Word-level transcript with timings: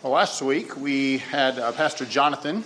Well, 0.00 0.12
last 0.12 0.40
week 0.42 0.76
we 0.76 1.18
had 1.18 1.58
uh, 1.58 1.72
Pastor 1.72 2.04
Jonathan. 2.04 2.62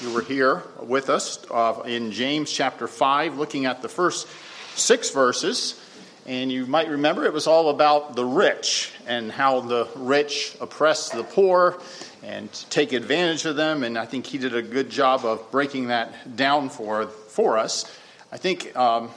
You 0.00 0.14
were 0.14 0.22
here 0.22 0.62
with 0.80 1.10
us 1.10 1.44
uh, 1.50 1.82
in 1.84 2.12
James 2.12 2.52
chapter 2.52 2.86
5, 2.86 3.36
looking 3.38 3.66
at 3.66 3.82
the 3.82 3.88
first 3.88 4.28
six 4.76 5.10
verses. 5.10 5.80
And 6.26 6.52
you 6.52 6.64
might 6.66 6.88
remember 6.88 7.24
it 7.24 7.32
was 7.32 7.48
all 7.48 7.70
about 7.70 8.14
the 8.14 8.24
rich 8.24 8.92
and 9.04 9.32
how 9.32 9.62
the 9.62 9.88
rich 9.96 10.56
oppress 10.60 11.08
the 11.08 11.24
poor 11.24 11.76
and 12.22 12.48
take 12.70 12.92
advantage 12.92 13.46
of 13.46 13.56
them. 13.56 13.82
And 13.82 13.98
I 13.98 14.06
think 14.06 14.24
he 14.24 14.38
did 14.38 14.54
a 14.54 14.62
good 14.62 14.90
job 14.90 15.24
of 15.24 15.50
breaking 15.50 15.88
that 15.88 16.36
down 16.36 16.68
for, 16.68 17.08
for 17.08 17.58
us. 17.58 17.84
I 18.30 18.36
think 18.36 18.76
um, 18.76 19.10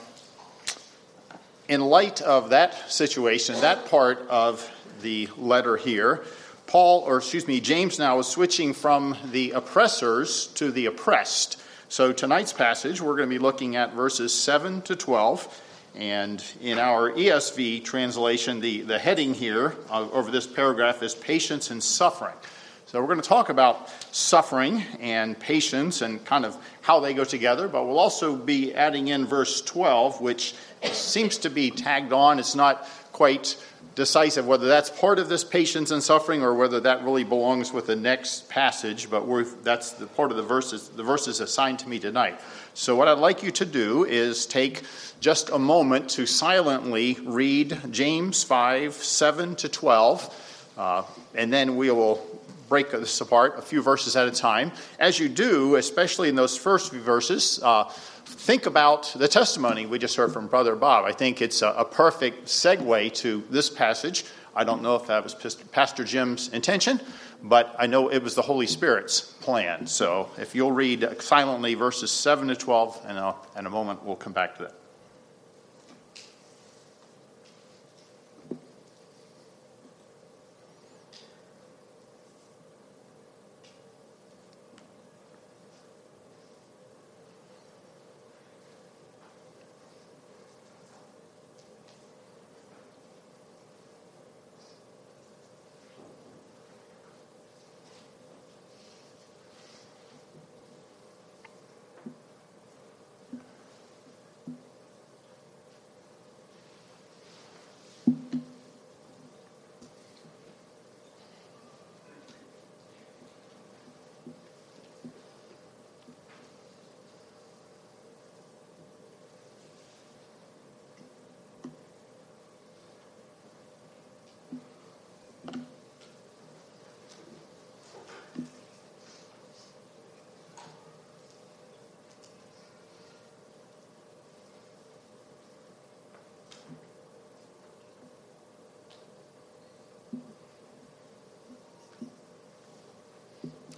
in 1.69 1.81
light 1.81 2.19
of 2.19 2.49
that 2.49 2.89
situation, 2.91 3.61
that 3.61 3.85
part 3.91 4.27
of 4.27 4.67
the 5.03 5.29
letter 5.37 5.77
here, 5.77 6.25
Paul, 6.67 7.03
or 7.07 7.17
excuse 7.17 7.47
me, 7.47 7.61
James 7.61 7.97
now 7.97 8.19
is 8.19 8.27
switching 8.27 8.73
from 8.73 9.15
the 9.31 9.51
oppressors 9.51 10.47
to 10.55 10.69
the 10.69 10.87
oppressed. 10.87 11.61
So 11.87 12.11
tonight's 12.11 12.51
passage, 12.51 13.01
we're 13.01 13.15
going 13.15 13.29
to 13.29 13.33
be 13.33 13.39
looking 13.39 13.77
at 13.77 13.93
verses 13.93 14.33
7 14.33 14.81
to 14.83 14.95
12. 14.97 15.61
And 15.95 16.43
in 16.61 16.77
our 16.77 17.11
ESV 17.11 17.85
translation, 17.85 18.59
the, 18.59 18.81
the 18.81 18.99
heading 18.99 19.33
here 19.33 19.77
uh, 19.89 20.09
over 20.11 20.29
this 20.29 20.45
paragraph 20.45 21.01
is 21.01 21.15
patience 21.15 21.71
and 21.71 21.81
suffering. 21.81 22.35
So 22.87 22.99
we're 22.99 23.07
going 23.07 23.21
to 23.21 23.27
talk 23.27 23.47
about 23.47 23.89
suffering 24.13 24.83
and 24.99 25.39
patience 25.39 26.01
and 26.01 26.23
kind 26.25 26.45
of 26.45 26.57
how 26.81 26.99
they 26.99 27.13
go 27.13 27.23
together, 27.23 27.67
but 27.69 27.85
we'll 27.85 27.99
also 27.99 28.35
be 28.35 28.73
adding 28.75 29.07
in 29.07 29.25
verse 29.25 29.61
12, 29.61 30.19
which 30.19 30.53
seems 30.91 31.37
to 31.39 31.49
be 31.49 31.71
tagged 31.71 32.13
on. 32.13 32.39
It's 32.39 32.55
not 32.55 32.87
quite 33.11 33.57
decisive 33.97 34.45
whether 34.45 34.67
that's 34.67 34.91
part 34.91 35.17
of 35.17 35.27
this 35.27 35.43
patience 35.43 35.89
and 35.89 36.03
suffering 36.03 36.43
or 36.43 36.53
whether 36.53 36.79
that 36.79 37.03
really 37.03 37.23
belongs 37.23 37.73
with 37.73 37.87
the 37.87 37.95
next 37.95 38.47
passage, 38.47 39.09
but 39.09 39.25
that's 39.63 39.93
the 39.93 40.05
part 40.05 40.29
of 40.29 40.37
the 40.37 40.43
verses, 40.43 40.89
the 40.89 41.01
verses 41.01 41.39
assigned 41.39 41.79
to 41.79 41.89
me 41.89 41.97
tonight. 41.97 42.39
So, 42.75 42.95
what 42.95 43.07
I'd 43.07 43.17
like 43.17 43.41
you 43.41 43.49
to 43.49 43.65
do 43.65 44.05
is 44.05 44.45
take 44.45 44.83
just 45.19 45.49
a 45.49 45.57
moment 45.57 46.11
to 46.11 46.27
silently 46.27 47.17
read 47.23 47.75
James 47.89 48.43
5 48.43 48.93
7 48.93 49.55
to 49.55 49.67
12, 49.67 50.73
uh, 50.77 51.03
and 51.33 51.51
then 51.51 51.75
we 51.75 51.89
will 51.89 52.23
break 52.69 52.91
this 52.91 53.19
apart 53.19 53.57
a 53.57 53.63
few 53.63 53.81
verses 53.81 54.15
at 54.15 54.27
a 54.27 54.31
time. 54.31 54.71
As 54.99 55.19
you 55.19 55.27
do, 55.27 55.75
especially 55.75 56.29
in 56.29 56.35
those 56.35 56.55
first 56.55 56.91
few 56.91 57.01
verses, 57.01 57.59
uh, 57.63 57.91
think 58.27 58.65
about 58.65 59.13
the 59.15 59.27
testimony 59.27 59.85
we 59.85 59.99
just 59.99 60.15
heard 60.15 60.31
from 60.31 60.47
Brother 60.47 60.75
Bob. 60.75 61.05
I 61.05 61.11
think 61.11 61.41
it's 61.41 61.61
a, 61.61 61.69
a, 61.69 61.85
perfect 61.85 62.45
segue 62.45 63.13
to 63.15 63.43
this 63.49 63.69
passage. 63.69 64.25
I 64.55 64.63
don't 64.63 64.81
know 64.81 64.95
if 64.95 65.07
that 65.07 65.23
was 65.23 65.33
Pastor 65.71 66.03
Jim's 66.03 66.49
intention, 66.49 66.99
but 67.43 67.75
I 67.77 67.87
know 67.87 68.09
it 68.09 68.23
was 68.23 68.35
the 68.35 68.41
Holy 68.41 68.67
Spirit's 68.67 69.21
plan. 69.21 69.87
So 69.87 70.29
if 70.37 70.55
you'll 70.55 70.71
read 70.71 71.21
silently 71.21 71.73
verses 71.73 72.11
7 72.11 72.47
to 72.47 72.55
12, 72.55 73.05
and 73.07 73.35
in 73.57 73.65
a 73.65 73.69
moment 73.69 74.03
we'll 74.03 74.15
come 74.15 74.33
back 74.33 74.57
to 74.57 74.63
that. 74.63 74.73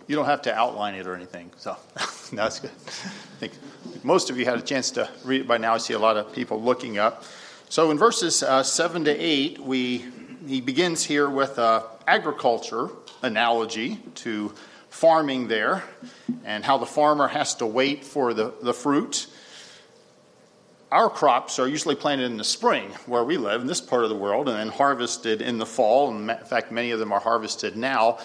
You 0.09 0.15
don't 0.15 0.25
have 0.25 0.41
to 0.41 0.55
outline 0.55 0.95
it 0.95 1.05
or 1.05 1.13
anything. 1.13 1.51
So 1.57 1.77
that's 2.33 2.59
good. 2.59 2.71
I 2.71 3.39
think 3.39 3.53
most 4.03 4.31
of 4.31 4.39
you 4.39 4.45
had 4.45 4.57
a 4.57 4.61
chance 4.63 4.89
to 4.91 5.07
read 5.23 5.41
it 5.41 5.47
by 5.47 5.59
now. 5.59 5.75
I 5.75 5.77
see 5.77 5.93
a 5.93 5.99
lot 5.99 6.17
of 6.17 6.33
people 6.33 6.59
looking 6.59 6.97
up. 6.97 7.23
So 7.69 7.91
in 7.91 7.97
verses 7.99 8.41
uh, 8.41 8.63
7 8.63 9.05
to 9.05 9.11
8, 9.11 9.59
we, 9.59 10.05
he 10.47 10.61
begins 10.61 11.03
here 11.03 11.29
with 11.29 11.59
uh, 11.59 11.83
agriculture 12.07 12.89
analogy 13.21 13.99
to 14.15 14.51
farming 14.89 15.47
there 15.47 15.83
and 16.43 16.65
how 16.65 16.79
the 16.79 16.87
farmer 16.87 17.27
has 17.27 17.53
to 17.55 17.67
wait 17.67 18.03
for 18.03 18.33
the, 18.33 18.51
the 18.63 18.73
fruit. 18.73 19.27
Our 20.91 21.11
crops 21.11 21.59
are 21.59 21.67
usually 21.67 21.93
planted 21.93 22.23
in 22.31 22.37
the 22.37 22.43
spring 22.43 22.89
where 23.05 23.23
we 23.23 23.37
live 23.37 23.61
in 23.61 23.67
this 23.67 23.79
part 23.79 24.05
of 24.05 24.09
the 24.09 24.15
world 24.15 24.49
and 24.49 24.57
then 24.57 24.69
harvested 24.69 25.43
in 25.43 25.59
the 25.59 25.67
fall. 25.67 26.09
In 26.09 26.35
fact, 26.47 26.71
many 26.71 26.89
of 26.89 26.97
them 26.97 27.11
are 27.11 27.19
harvested 27.19 27.77
now 27.77 28.17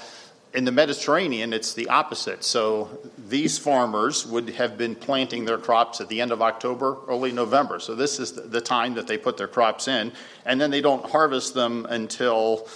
in 0.55 0.65
the 0.65 0.73
Mediterranean, 0.73 1.53
it's 1.53 1.75
the 1.75 1.89
opposite. 1.89 2.45
So 2.45 2.89
these 3.29 3.59
farmers 3.59 4.25
would 4.25 4.51
have 4.51 4.79
been 4.79 4.95
planting 4.95 5.45
their 5.45 5.59
crops 5.59 6.01
at 6.01 6.09
the 6.09 6.21
end 6.21 6.31
of 6.31 6.41
October, 6.41 6.99
early 7.09 7.33
November. 7.33 7.81
So 7.81 7.97
this 7.97 8.21
is 8.21 8.33
the 8.33 8.61
time 8.61 8.95
that 8.95 9.09
they 9.09 9.19
put 9.19 9.37
their 9.37 9.49
crops 9.49 9.89
in, 9.89 10.13
and 10.47 10.61
then 10.61 10.71
they 10.71 10.81
don't 10.81 11.05
harvest 11.11 11.55
them 11.55 11.87
until 11.91 12.69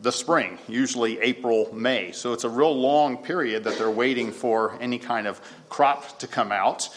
the 0.00 0.10
spring, 0.10 0.58
usually 0.68 1.20
April, 1.20 1.72
May. 1.72 2.10
So 2.10 2.32
it's 2.32 2.44
a 2.44 2.48
real 2.48 2.74
long 2.74 3.18
period 3.18 3.62
that 3.64 3.78
they're 3.78 3.90
waiting 3.90 4.32
for 4.32 4.76
any 4.80 4.98
kind 4.98 5.28
of 5.28 5.40
crop 5.68 6.18
to 6.20 6.26
come 6.26 6.52
out. 6.52 6.88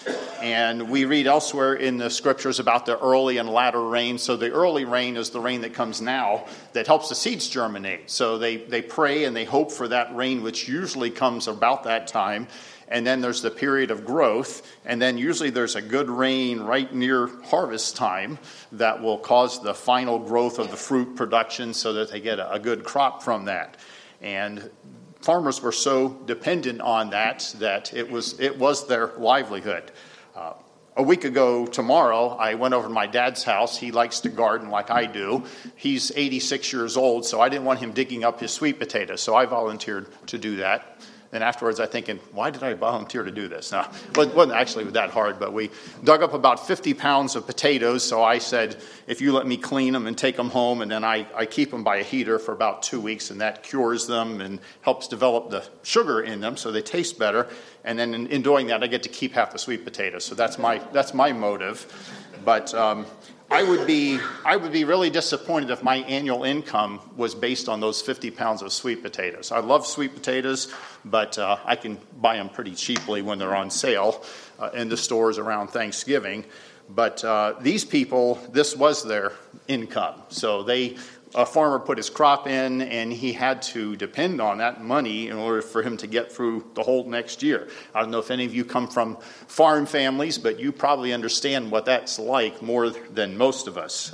And 0.41 0.89
we 0.89 1.05
read 1.05 1.28
elsewhere 1.28 1.73
in 1.73 1.97
the 1.97 2.09
scriptures 2.09 2.59
about 2.59 2.85
the 2.85 3.00
early 3.00 3.38
and 3.38 3.50
latter 3.50 3.81
rain. 3.81 4.17
So 4.17 4.38
the 4.38 4.51
early 4.51 4.85
rain 4.85 5.17
is 5.17 5.31
the 5.31 5.39
rain 5.39 5.61
that 5.61 5.73
comes 5.73 6.01
now 6.01 6.45
that 6.73 6.88
helps 6.88 7.09
the 7.09 7.16
seeds 7.16 7.47
germinate. 7.47 8.09
So 8.09 8.38
they, 8.38 8.57
they 8.57 8.81
pray 8.81 9.23
and 9.23 9.35
they 9.35 9.45
hope 9.45 9.72
for 9.72 9.88
that 9.88 10.16
rain, 10.16 10.44
which 10.44 10.67
usually 10.67 11.09
comes 11.09 11.47
about 11.47 11.83
that 11.83 12.07
time 12.07 12.47
and 12.88 13.05
then 13.05 13.22
there's 13.22 13.41
the 13.41 13.51
period 13.51 13.91
of 13.91 14.05
growth, 14.05 14.66
and 14.85 15.01
then 15.01 15.17
usually 15.17 15.49
there's 15.49 15.75
a 15.75 15.81
good 15.81 16.09
rain 16.09 16.61
right 16.61 16.94
near 16.94 17.28
harvest 17.45 17.97
time 17.97 18.39
that 18.72 19.01
will 19.01 19.17
cause 19.17 19.61
the 19.61 19.73
final 19.73 20.19
growth 20.19 20.57
of 20.57 20.72
the 20.72 20.78
fruit 20.78 21.16
production 21.16 21.73
so 21.73 21.94
that 21.94 22.11
they 22.11 22.22
get 22.22 22.39
a, 22.39 22.59
good 22.59 22.84
crop 22.84 23.23
from 23.23 23.45
that. 23.45 23.78
And 24.22 24.69
farmers 25.22 25.61
were 25.61 25.72
so 25.72 26.09
dependent 26.25 26.81
on 26.81 27.11
that 27.11 27.53
that 27.59 27.94
it 27.94 28.09
was, 28.09 28.39
it 28.39 28.57
was 28.57 28.88
their 28.88 29.07
livelihood. 29.17 29.91
Uh, 30.35 30.53
a 30.95 31.03
week 31.03 31.25
ago 31.25 31.67
tomorrow, 31.67 32.29
I 32.29 32.55
went 32.55 32.73
over 32.73 32.88
to 32.88 32.94
my 32.94 33.05
dad's 33.05 33.44
house. 33.44 33.78
He 33.78 33.91
likes 33.91 34.22
to 34.22 34.29
garden 34.29 34.69
like 34.69 34.89
I 34.89 35.05
do. 35.05 35.44
He's 35.75 36.11
86 36.16 36.73
years 36.73 36.97
old, 36.97 37.23
so 37.23 37.39
I 37.39 37.50
didn't 37.50 37.66
want 37.66 37.79
him 37.79 37.91
digging 37.91 38.23
up 38.23 38.39
his 38.39 38.51
sweet 38.51 38.79
potatoes, 38.79 39.22
so 39.22 39.35
I 39.35 39.45
volunteered 39.45 40.07
to 40.28 40.39
do 40.39 40.55
that. 40.58 40.99
And 41.34 41.44
afterwards, 41.44 41.79
I 41.79 41.85
thinking, 41.88 42.20
why 42.32 42.52
did 42.52 42.64
I 42.64 42.74
volunteer 42.74 43.24
to 43.24 43.32
do 43.32 43.50
this? 43.50 43.72
Now, 43.72 43.91
it 44.18 44.34
wasn't 44.34 44.53
actually 44.53 44.85
that 44.85 45.09
hard, 45.09 45.40
but 45.40 45.52
we 45.52 45.70
dug 46.03 46.24
up 46.24 46.34
about 46.34 46.66
50 46.66 46.94
pounds 46.94 47.35
of 47.35 47.46
potatoes. 47.46 48.03
So 48.03 48.24
I 48.24 48.38
said, 48.38 48.78
if 49.08 49.20
you 49.20 49.34
let 49.34 49.46
me 49.46 49.58
clean 49.58 49.91
them 49.91 50.08
and 50.08 50.18
take 50.18 50.38
them 50.38 50.50
home, 50.50 50.82
and 50.82 50.90
then 50.90 51.03
I, 51.03 51.28
I 51.35 51.46
keep 51.46 51.72
them 51.72 51.84
by 51.84 51.97
a 51.97 52.03
heater 52.03 52.40
for 52.40 52.53
about 52.53 52.82
two 52.82 53.02
weeks, 53.02 53.29
and 53.29 53.41
that 53.41 53.62
cures 53.64 54.08
them 54.08 54.40
and 54.40 54.59
helps 54.82 55.09
develop 55.09 55.50
the 55.50 55.66
sugar 55.84 56.22
in 56.22 56.40
them 56.40 56.56
so 56.56 56.72
they 56.72 56.82
taste 56.82 57.20
better. 57.20 57.47
And 57.84 58.00
then 58.00 58.14
in, 58.14 58.28
in 58.28 58.41
doing 58.41 58.68
that, 58.68 58.82
I 58.82 58.88
get 58.88 59.03
to 59.03 59.09
keep 59.09 59.34
half 59.34 59.52
the 59.52 59.59
sweet 59.59 59.84
potatoes. 59.84 60.23
So 60.23 60.34
that's 60.34 60.58
my, 60.58 60.78
that's 60.94 61.14
my 61.14 61.34
motive. 61.34 61.85
But 62.46 62.73
um, 62.73 63.06
I 63.49 63.64
would 63.64 63.88
be 63.88 64.20
I 64.44 64.58
would 64.58 64.73
be 64.73 64.84
really 64.84 65.09
disappointed 65.09 65.70
if 65.70 65.82
my 65.82 65.97
annual 65.97 66.44
income 66.44 66.99
was 67.16 67.34
based 67.34 67.70
on 67.70 67.79
those 67.79 68.02
50 68.02 68.32
pounds 68.32 68.61
of 68.61 68.73
sweet 68.73 69.02
potatoes. 69.02 69.53
I 69.53 69.59
love 69.59 69.88
sweet 69.88 70.14
potatoes, 70.14 70.73
but 71.05 71.38
uh, 71.38 71.58
I 71.64 71.78
can 71.78 71.97
buy 72.20 72.35
them 72.35 72.49
pretty 72.49 72.76
cheaply 72.76 73.22
when 73.22 73.40
they're 73.40 73.55
on 73.55 73.70
sale 73.70 74.23
uh, 74.59 74.72
in 74.73 74.90
the 74.90 74.97
stores 74.97 75.38
around 75.38 75.70
Thanksgiving. 75.70 76.44
But 76.90 77.23
uh, 77.23 77.55
these 77.61 77.85
people, 77.85 78.35
this 78.52 78.76
was 78.76 79.03
their 79.03 79.32
income, 79.67 80.23
so 80.29 80.64
they 80.64 80.97
a 81.35 81.46
farmer 81.46 81.79
put 81.79 81.97
his 81.97 82.09
crop 82.09 82.47
in 82.47 82.82
and 82.82 83.12
he 83.12 83.34
had 83.34 83.62
to 83.62 83.96
depend 83.96 84.40
on 84.40 84.59
that 84.59 84.84
money 84.84 85.28
in 85.28 85.35
order 85.35 85.62
for 85.62 85.84
him 85.84 85.97
to 85.97 86.08
get 86.08 86.32
through 86.32 86.66
the 86.74 86.84
whole 86.84 87.03
next 87.09 87.44
year. 87.44 87.70
I 87.94 88.02
don't 88.02 88.12
know 88.12 88.20
if 88.20 88.32
any 88.32 88.46
of 88.46 88.56
you 88.56 88.64
come 88.64 88.88
from 88.88 89.18
farm 89.47 89.85
families, 89.85 90.38
but 90.38 90.59
you 90.59 90.72
probably 90.72 91.14
understand 91.14 91.72
what 91.72 91.85
that's 91.85 92.18
like 92.18 92.62
more 92.62 92.90
than 92.90 93.38
most 93.38 93.68
of 93.68 93.78
us. 93.78 94.14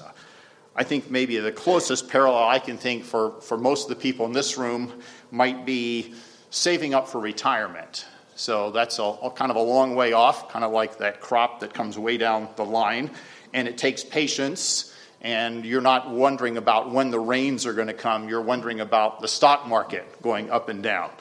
I 0.75 0.83
think 0.83 1.12
maybe 1.12 1.38
the 1.38 1.51
closest 1.51 2.10
parallel 2.10 2.48
I 2.48 2.57
can 2.57 2.77
think 2.77 3.04
for, 3.04 3.39
for 3.42 3.57
most 3.57 3.83
of 3.83 3.89
the 3.89 4.01
people 4.01 4.25
in 4.25 4.31
this 4.31 4.57
room 4.57 4.92
might 5.30 5.66
be 5.66 6.16
saving 6.50 6.94
up 6.94 7.07
for 7.07 7.19
retirement. 7.19 8.06
So 8.36 8.71
that's 8.71 8.98
a, 8.98 9.04
a 9.04 9.30
kind 9.30 9.51
of 9.51 9.57
a 9.57 9.62
long 9.62 9.94
way 9.95 10.13
off, 10.13 10.50
kind 10.50 10.66
of 10.66 10.71
like 10.71 10.98
that 10.98 11.21
crop 11.21 11.59
that 11.59 11.74
comes 11.75 12.00
way 12.00 12.18
down 12.18 12.50
the 12.56 12.66
line. 12.66 13.12
And 13.54 13.68
it 13.68 13.77
takes 13.77 14.04
patience 14.04 14.93
and 15.23 15.65
you're 15.65 15.81
not 15.81 16.09
wondering 16.09 16.57
about 16.57 16.91
when 16.91 17.09
the 17.09 17.19
rains 17.19 17.65
are 17.65 17.73
going 17.73 17.87
to 17.87 17.93
come. 17.93 18.27
You're 18.27 18.41
wondering 18.41 18.81
about 18.81 19.21
the 19.21 19.27
stock 19.27 19.67
market 19.67 20.21
going 20.21 20.51
up 20.51 20.69
and 20.69 20.83
down. 20.83 21.11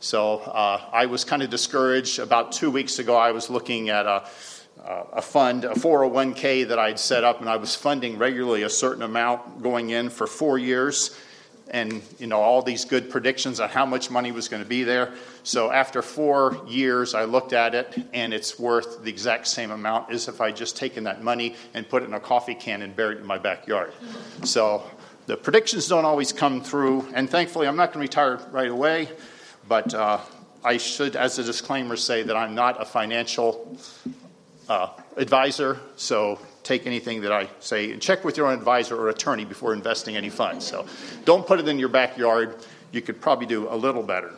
So 0.00 0.38
uh, 0.40 0.82
I 0.92 1.06
was 1.06 1.24
kind 1.24 1.42
of 1.42 1.48
discouraged. 1.48 2.18
About 2.18 2.52
two 2.52 2.70
weeks 2.70 2.98
ago, 2.98 3.16
I 3.16 3.32
was 3.32 3.48
looking 3.48 3.88
at 3.88 4.04
a, 4.04 4.28
a 4.84 5.22
fund, 5.22 5.64
a 5.64 5.70
401k 5.70 6.68
that 6.68 6.78
I'd 6.78 6.98
set 6.98 7.24
up, 7.24 7.40
and 7.40 7.48
I 7.48 7.56
was 7.56 7.74
funding 7.74 8.18
regularly 8.18 8.62
a 8.62 8.70
certain 8.70 9.02
amount 9.02 9.62
going 9.62 9.90
in 9.90 10.10
for 10.10 10.26
four 10.26 10.58
years 10.58 11.16
and 11.70 12.02
you 12.18 12.26
know 12.26 12.40
all 12.40 12.62
these 12.62 12.84
good 12.84 13.10
predictions 13.10 13.60
on 13.60 13.68
how 13.68 13.84
much 13.86 14.10
money 14.10 14.32
was 14.32 14.48
going 14.48 14.62
to 14.62 14.68
be 14.68 14.84
there. 14.84 15.12
So 15.42 15.70
after 15.70 16.02
four 16.02 16.64
years 16.68 17.14
i 17.14 17.24
looked 17.24 17.52
at 17.52 17.74
it 17.74 18.06
and 18.12 18.32
it's 18.32 18.58
worth 18.58 19.02
the 19.02 19.10
exact 19.10 19.46
same 19.46 19.70
amount 19.70 20.10
as 20.10 20.28
if 20.28 20.40
i 20.40 20.50
just 20.52 20.76
taken 20.76 21.04
that 21.04 21.22
money 21.22 21.56
and 21.74 21.88
put 21.88 22.02
it 22.02 22.06
in 22.06 22.14
a 22.14 22.20
coffee 22.20 22.54
can 22.54 22.82
and 22.82 22.94
buried 22.94 23.18
it 23.18 23.20
in 23.20 23.26
my 23.26 23.38
backyard. 23.38 23.92
So 24.44 24.84
the 25.26 25.36
predictions 25.36 25.88
don't 25.88 26.04
always 26.04 26.32
come 26.32 26.62
through 26.62 27.06
and 27.12 27.28
thankfully 27.28 27.66
i'm 27.66 27.76
not 27.76 27.92
going 27.92 28.06
to 28.06 28.08
retire 28.08 28.38
right 28.50 28.70
away 28.70 29.08
but 29.68 29.92
uh, 29.92 30.18
i 30.64 30.76
should 30.76 31.16
as 31.16 31.38
a 31.38 31.44
disclaimer 31.44 31.96
say 31.96 32.22
that 32.22 32.36
i'm 32.36 32.54
not 32.54 32.80
a 32.80 32.84
financial 32.84 33.76
uh, 34.68 34.88
advisor 35.16 35.80
so 35.96 36.38
take 36.66 36.86
anything 36.86 37.22
that 37.22 37.32
I 37.32 37.48
say 37.60 37.92
and 37.92 38.02
check 38.02 38.24
with 38.24 38.36
your 38.36 38.48
own 38.48 38.54
advisor 38.54 38.96
or 38.96 39.08
attorney 39.08 39.44
before 39.44 39.72
investing 39.72 40.16
any 40.16 40.30
funds. 40.30 40.66
So 40.66 40.86
don't 41.24 41.46
put 41.46 41.60
it 41.60 41.68
in 41.68 41.78
your 41.78 41.88
backyard. 41.88 42.56
You 42.92 43.00
could 43.00 43.20
probably 43.20 43.46
do 43.46 43.68
a 43.68 43.76
little 43.76 44.02
better. 44.02 44.32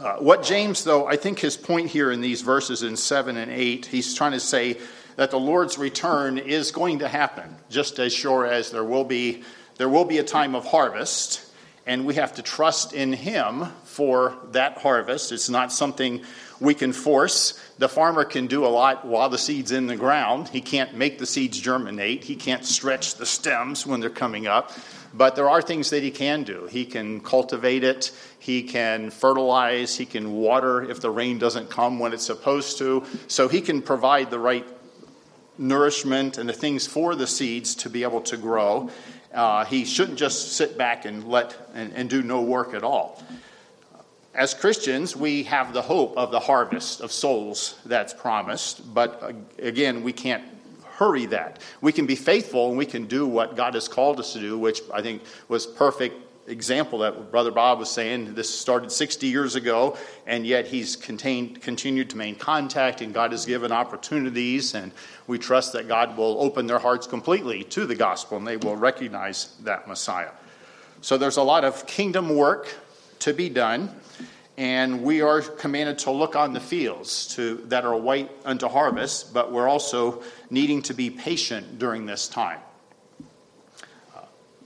Uh, 0.00 0.16
what 0.16 0.42
James, 0.42 0.84
though, 0.84 1.06
I 1.06 1.16
think 1.16 1.38
his 1.38 1.56
point 1.56 1.88
here 1.88 2.10
in 2.10 2.20
these 2.20 2.42
verses 2.42 2.82
in 2.82 2.96
7 2.96 3.36
and 3.36 3.50
8, 3.50 3.86
he's 3.86 4.14
trying 4.14 4.32
to 4.32 4.40
say 4.40 4.78
that 5.16 5.30
the 5.30 5.38
Lord's 5.38 5.78
return 5.78 6.38
is 6.38 6.70
going 6.70 7.00
to 7.00 7.08
happen, 7.08 7.56
just 7.70 7.98
as 7.98 8.12
sure 8.12 8.44
as 8.46 8.70
there 8.70 8.84
will 8.84 9.04
be, 9.04 9.44
there 9.76 9.88
will 9.88 10.04
be 10.04 10.18
a 10.18 10.24
time 10.24 10.54
of 10.54 10.66
harvest, 10.66 11.44
and 11.86 12.04
we 12.04 12.14
have 12.14 12.34
to 12.34 12.42
trust 12.42 12.92
in 12.92 13.12
Him 13.12 13.66
for 13.92 14.38
that 14.52 14.78
harvest. 14.78 15.32
It's 15.32 15.50
not 15.50 15.70
something 15.70 16.24
we 16.60 16.74
can 16.74 16.92
force. 16.92 17.60
The 17.78 17.88
farmer 17.88 18.24
can 18.24 18.46
do 18.46 18.64
a 18.64 18.68
lot 18.68 19.04
while 19.04 19.28
the 19.28 19.36
seed's 19.36 19.70
in 19.70 19.86
the 19.86 19.96
ground. 19.96 20.48
He 20.48 20.62
can't 20.62 20.94
make 20.94 21.18
the 21.18 21.26
seeds 21.26 21.60
germinate, 21.60 22.24
he 22.24 22.36
can't 22.36 22.64
stretch 22.64 23.16
the 23.16 23.26
stems 23.26 23.86
when 23.86 24.00
they're 24.00 24.10
coming 24.10 24.46
up. 24.46 24.72
But 25.14 25.36
there 25.36 25.50
are 25.50 25.60
things 25.60 25.90
that 25.90 26.02
he 26.02 26.10
can 26.10 26.42
do. 26.42 26.66
He 26.70 26.86
can 26.86 27.20
cultivate 27.20 27.84
it, 27.84 28.12
he 28.38 28.62
can 28.62 29.10
fertilize, 29.10 29.94
he 29.94 30.06
can 30.06 30.32
water 30.32 30.82
if 30.82 31.02
the 31.02 31.10
rain 31.10 31.38
doesn't 31.38 31.68
come 31.68 31.98
when 31.98 32.14
it's 32.14 32.24
supposed 32.24 32.78
to. 32.78 33.04
So 33.26 33.46
he 33.48 33.60
can 33.60 33.82
provide 33.82 34.30
the 34.30 34.38
right 34.38 34.66
nourishment 35.58 36.38
and 36.38 36.48
the 36.48 36.54
things 36.54 36.86
for 36.86 37.14
the 37.14 37.26
seeds 37.26 37.74
to 37.74 37.90
be 37.90 38.04
able 38.04 38.22
to 38.22 38.38
grow. 38.38 38.88
Uh, 39.34 39.66
he 39.66 39.84
shouldn't 39.84 40.18
just 40.18 40.52
sit 40.52 40.78
back 40.78 41.04
and 41.04 41.24
let 41.24 41.56
and, 41.74 41.92
and 41.92 42.08
do 42.08 42.22
no 42.22 42.40
work 42.40 42.72
at 42.72 42.82
all 42.82 43.22
as 44.34 44.54
Christians, 44.54 45.14
we 45.14 45.42
have 45.44 45.72
the 45.72 45.82
hope 45.82 46.16
of 46.16 46.30
the 46.30 46.40
harvest 46.40 47.02
of 47.02 47.12
souls 47.12 47.78
that's 47.84 48.14
promised, 48.14 48.94
but 48.94 49.22
uh, 49.22 49.32
again, 49.58 50.02
we 50.02 50.12
can't 50.12 50.42
hurry 50.84 51.26
that. 51.26 51.60
We 51.80 51.92
can 51.92 52.06
be 52.06 52.16
faithful 52.16 52.68
and 52.68 52.78
we 52.78 52.86
can 52.86 53.06
do 53.06 53.26
what 53.26 53.56
God 53.56 53.74
has 53.74 53.88
called 53.88 54.20
us 54.20 54.32
to 54.32 54.40
do, 54.40 54.58
which 54.58 54.80
I 54.92 55.02
think 55.02 55.22
was 55.48 55.66
perfect 55.66 56.16
example 56.46 57.00
that 57.00 57.30
Brother 57.30 57.50
Bob 57.50 57.78
was 57.78 57.90
saying. 57.90 58.34
This 58.34 58.48
started 58.48 58.90
60 58.90 59.26
years 59.26 59.54
ago, 59.54 59.96
and 60.26 60.46
yet 60.46 60.66
he's 60.66 60.96
contained, 60.96 61.60
continued 61.60 62.10
to 62.10 62.16
maintain 62.16 62.40
contact, 62.40 63.00
and 63.00 63.12
God 63.12 63.32
has 63.32 63.44
given 63.44 63.70
opportunities, 63.70 64.74
and 64.74 64.92
we 65.26 65.38
trust 65.38 65.72
that 65.74 65.88
God 65.88 66.16
will 66.16 66.40
open 66.40 66.66
their 66.66 66.78
hearts 66.78 67.06
completely 67.06 67.64
to 67.64 67.86
the 67.86 67.94
gospel, 67.94 68.38
and 68.38 68.46
they 68.46 68.56
will 68.56 68.76
recognize 68.76 69.56
that 69.62 69.86
Messiah. 69.86 70.30
So 71.00 71.18
there's 71.18 71.36
a 71.36 71.42
lot 71.42 71.64
of 71.64 71.86
kingdom 71.86 72.34
work 72.34 72.74
to 73.20 73.32
be 73.32 73.48
done 73.48 73.94
and 74.56 75.02
we 75.02 75.22
are 75.22 75.40
commanded 75.40 75.98
to 76.00 76.10
look 76.10 76.36
on 76.36 76.52
the 76.52 76.60
fields 76.60 77.34
to, 77.36 77.56
that 77.68 77.84
are 77.84 77.96
white 77.96 78.30
unto 78.44 78.68
harvest, 78.68 79.32
but 79.32 79.50
we're 79.50 79.68
also 79.68 80.22
needing 80.50 80.82
to 80.82 80.94
be 80.94 81.08
patient 81.10 81.78
during 81.78 82.06
this 82.06 82.28
time. 82.28 82.60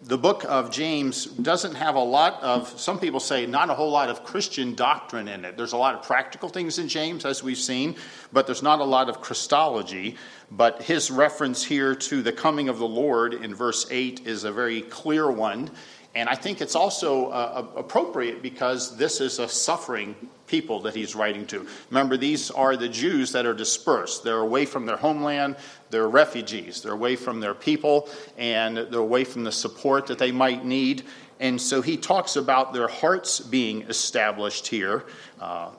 The 0.02 0.18
book 0.18 0.44
of 0.44 0.70
James 0.70 1.24
doesn't 1.24 1.74
have 1.74 1.96
a 1.96 2.02
lot 2.02 2.40
of, 2.40 2.68
some 2.78 3.00
people 3.00 3.18
say, 3.18 3.44
not 3.44 3.70
a 3.70 3.74
whole 3.74 3.90
lot 3.90 4.08
of 4.08 4.22
Christian 4.22 4.76
doctrine 4.76 5.26
in 5.26 5.44
it. 5.44 5.56
There's 5.56 5.72
a 5.72 5.76
lot 5.76 5.96
of 5.96 6.04
practical 6.04 6.48
things 6.48 6.78
in 6.78 6.86
James, 6.86 7.24
as 7.24 7.42
we've 7.42 7.58
seen, 7.58 7.96
but 8.32 8.46
there's 8.46 8.62
not 8.62 8.78
a 8.78 8.84
lot 8.84 9.08
of 9.08 9.20
Christology. 9.20 10.16
But 10.48 10.80
his 10.80 11.10
reference 11.10 11.64
here 11.64 11.96
to 11.96 12.22
the 12.22 12.30
coming 12.30 12.68
of 12.68 12.78
the 12.78 12.86
Lord 12.86 13.34
in 13.34 13.52
verse 13.52 13.84
8 13.90 14.28
is 14.28 14.44
a 14.44 14.52
very 14.52 14.82
clear 14.82 15.28
one 15.28 15.72
and 16.16 16.30
I 16.30 16.34
think 16.34 16.62
it's 16.62 16.74
also 16.74 17.26
uh, 17.26 17.66
appropriate 17.76 18.42
because 18.42 18.96
this 18.96 19.20
is 19.20 19.38
a 19.38 19.46
suffering 19.46 20.16
people 20.46 20.80
that 20.80 20.94
he's 20.94 21.14
writing 21.14 21.46
to. 21.48 21.66
Remember, 21.90 22.16
these 22.16 22.50
are 22.50 22.74
the 22.74 22.88
Jews 22.88 23.32
that 23.32 23.44
are 23.44 23.52
dispersed. 23.52 24.24
They're 24.24 24.38
away 24.38 24.64
from 24.64 24.86
their 24.86 24.96
homeland, 24.96 25.56
they're 25.90 26.08
refugees, 26.08 26.80
they're 26.80 26.94
away 26.94 27.16
from 27.16 27.40
their 27.40 27.52
people, 27.52 28.08
and 28.38 28.78
they're 28.78 29.00
away 29.00 29.24
from 29.24 29.44
the 29.44 29.52
support 29.52 30.06
that 30.06 30.18
they 30.18 30.32
might 30.32 30.64
need. 30.64 31.02
And 31.38 31.60
so 31.60 31.82
he 31.82 31.98
talks 31.98 32.36
about 32.36 32.72
their 32.72 32.88
hearts 32.88 33.40
being 33.40 33.82
established 33.82 34.68
here. 34.68 35.04
Uh, 35.38 35.70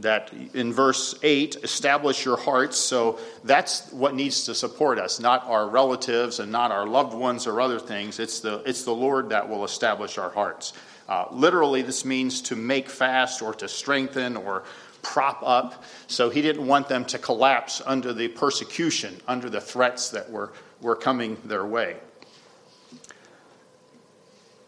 that 0.00 0.32
in 0.54 0.72
verse 0.72 1.14
8, 1.22 1.56
establish 1.62 2.24
your 2.24 2.36
hearts. 2.36 2.76
So 2.76 3.18
that's 3.44 3.90
what 3.92 4.14
needs 4.14 4.44
to 4.44 4.54
support 4.54 4.98
us, 4.98 5.20
not 5.20 5.44
our 5.44 5.68
relatives 5.68 6.40
and 6.40 6.52
not 6.52 6.70
our 6.70 6.86
loved 6.86 7.14
ones 7.14 7.46
or 7.46 7.60
other 7.60 7.78
things. 7.78 8.18
It's 8.18 8.40
the, 8.40 8.62
it's 8.66 8.84
the 8.84 8.94
Lord 8.94 9.30
that 9.30 9.48
will 9.48 9.64
establish 9.64 10.18
our 10.18 10.30
hearts. 10.30 10.72
Uh, 11.08 11.26
literally, 11.30 11.82
this 11.82 12.04
means 12.04 12.42
to 12.42 12.56
make 12.56 12.88
fast 12.88 13.40
or 13.40 13.54
to 13.54 13.68
strengthen 13.68 14.36
or 14.36 14.64
prop 15.02 15.40
up. 15.44 15.84
So 16.08 16.30
he 16.30 16.42
didn't 16.42 16.66
want 16.66 16.88
them 16.88 17.04
to 17.06 17.18
collapse 17.18 17.80
under 17.86 18.12
the 18.12 18.28
persecution, 18.28 19.16
under 19.28 19.48
the 19.48 19.60
threats 19.60 20.10
that 20.10 20.30
were, 20.30 20.52
were 20.80 20.96
coming 20.96 21.36
their 21.44 21.64
way 21.64 21.96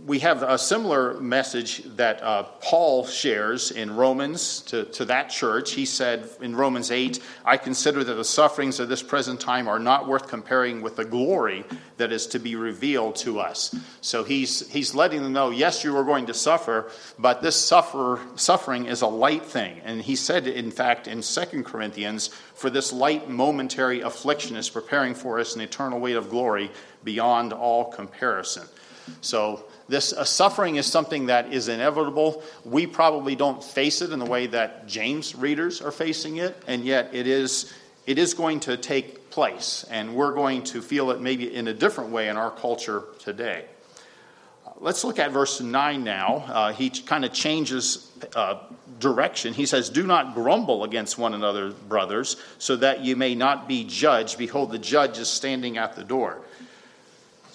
we 0.06 0.20
have 0.20 0.44
a 0.44 0.56
similar 0.56 1.18
message 1.20 1.82
that 1.96 2.22
uh, 2.22 2.44
Paul 2.60 3.04
shares 3.04 3.72
in 3.72 3.96
Romans 3.96 4.60
to, 4.62 4.84
to 4.84 5.04
that 5.06 5.28
church. 5.28 5.72
He 5.72 5.84
said 5.84 6.28
in 6.40 6.54
Romans 6.54 6.92
8, 6.92 7.20
I 7.44 7.56
consider 7.56 8.04
that 8.04 8.14
the 8.14 8.24
sufferings 8.24 8.78
of 8.78 8.88
this 8.88 9.02
present 9.02 9.40
time 9.40 9.66
are 9.66 9.80
not 9.80 10.06
worth 10.06 10.28
comparing 10.28 10.82
with 10.82 10.94
the 10.94 11.04
glory 11.04 11.64
that 11.96 12.12
is 12.12 12.28
to 12.28 12.38
be 12.38 12.54
revealed 12.54 13.16
to 13.16 13.40
us. 13.40 13.74
So 14.00 14.22
he's, 14.22 14.70
he's 14.70 14.94
letting 14.94 15.24
them 15.24 15.32
know, 15.32 15.50
yes, 15.50 15.82
you 15.82 15.96
are 15.96 16.04
going 16.04 16.26
to 16.26 16.34
suffer, 16.34 16.92
but 17.18 17.42
this 17.42 17.56
suffer, 17.56 18.20
suffering 18.36 18.86
is 18.86 19.02
a 19.02 19.08
light 19.08 19.44
thing. 19.44 19.80
And 19.84 20.00
he 20.00 20.14
said, 20.14 20.46
in 20.46 20.70
fact, 20.70 21.08
in 21.08 21.22
2 21.22 21.64
Corinthians, 21.64 22.28
for 22.54 22.70
this 22.70 22.92
light 22.92 23.28
momentary 23.28 24.02
affliction 24.02 24.54
is 24.54 24.70
preparing 24.70 25.14
for 25.14 25.40
us 25.40 25.56
an 25.56 25.60
eternal 25.60 25.98
weight 25.98 26.16
of 26.16 26.30
glory 26.30 26.70
beyond 27.02 27.52
all 27.52 27.86
comparison. 27.86 28.68
So 29.20 29.64
this 29.88 30.12
uh, 30.12 30.24
suffering 30.24 30.76
is 30.76 30.86
something 30.86 31.26
that 31.26 31.52
is 31.52 31.68
inevitable. 31.68 32.42
We 32.64 32.86
probably 32.86 33.34
don't 33.34 33.64
face 33.64 34.02
it 34.02 34.12
in 34.12 34.18
the 34.18 34.26
way 34.26 34.46
that 34.48 34.86
James 34.86 35.34
readers 35.34 35.80
are 35.80 35.90
facing 35.90 36.36
it, 36.36 36.62
and 36.66 36.84
yet 36.84 37.14
it 37.14 37.26
is, 37.26 37.72
it 38.06 38.18
is 38.18 38.34
going 38.34 38.60
to 38.60 38.76
take 38.76 39.30
place, 39.30 39.86
and 39.90 40.14
we're 40.14 40.34
going 40.34 40.62
to 40.64 40.82
feel 40.82 41.10
it 41.10 41.20
maybe 41.20 41.54
in 41.54 41.68
a 41.68 41.74
different 41.74 42.10
way 42.10 42.28
in 42.28 42.36
our 42.36 42.50
culture 42.50 43.04
today. 43.18 43.64
Let's 44.80 45.02
look 45.02 45.18
at 45.18 45.32
verse 45.32 45.60
9 45.60 46.04
now. 46.04 46.44
Uh, 46.46 46.72
he 46.72 46.90
kind 46.90 47.24
of 47.24 47.32
changes 47.32 48.12
uh, 48.36 48.60
direction. 49.00 49.52
He 49.52 49.66
says, 49.66 49.90
Do 49.90 50.06
not 50.06 50.34
grumble 50.34 50.84
against 50.84 51.18
one 51.18 51.34
another, 51.34 51.70
brothers, 51.70 52.36
so 52.58 52.76
that 52.76 53.00
you 53.00 53.16
may 53.16 53.34
not 53.34 53.66
be 53.66 53.84
judged. 53.84 54.38
Behold, 54.38 54.70
the 54.70 54.78
judge 54.78 55.18
is 55.18 55.28
standing 55.28 55.78
at 55.78 55.96
the 55.96 56.04
door. 56.04 56.42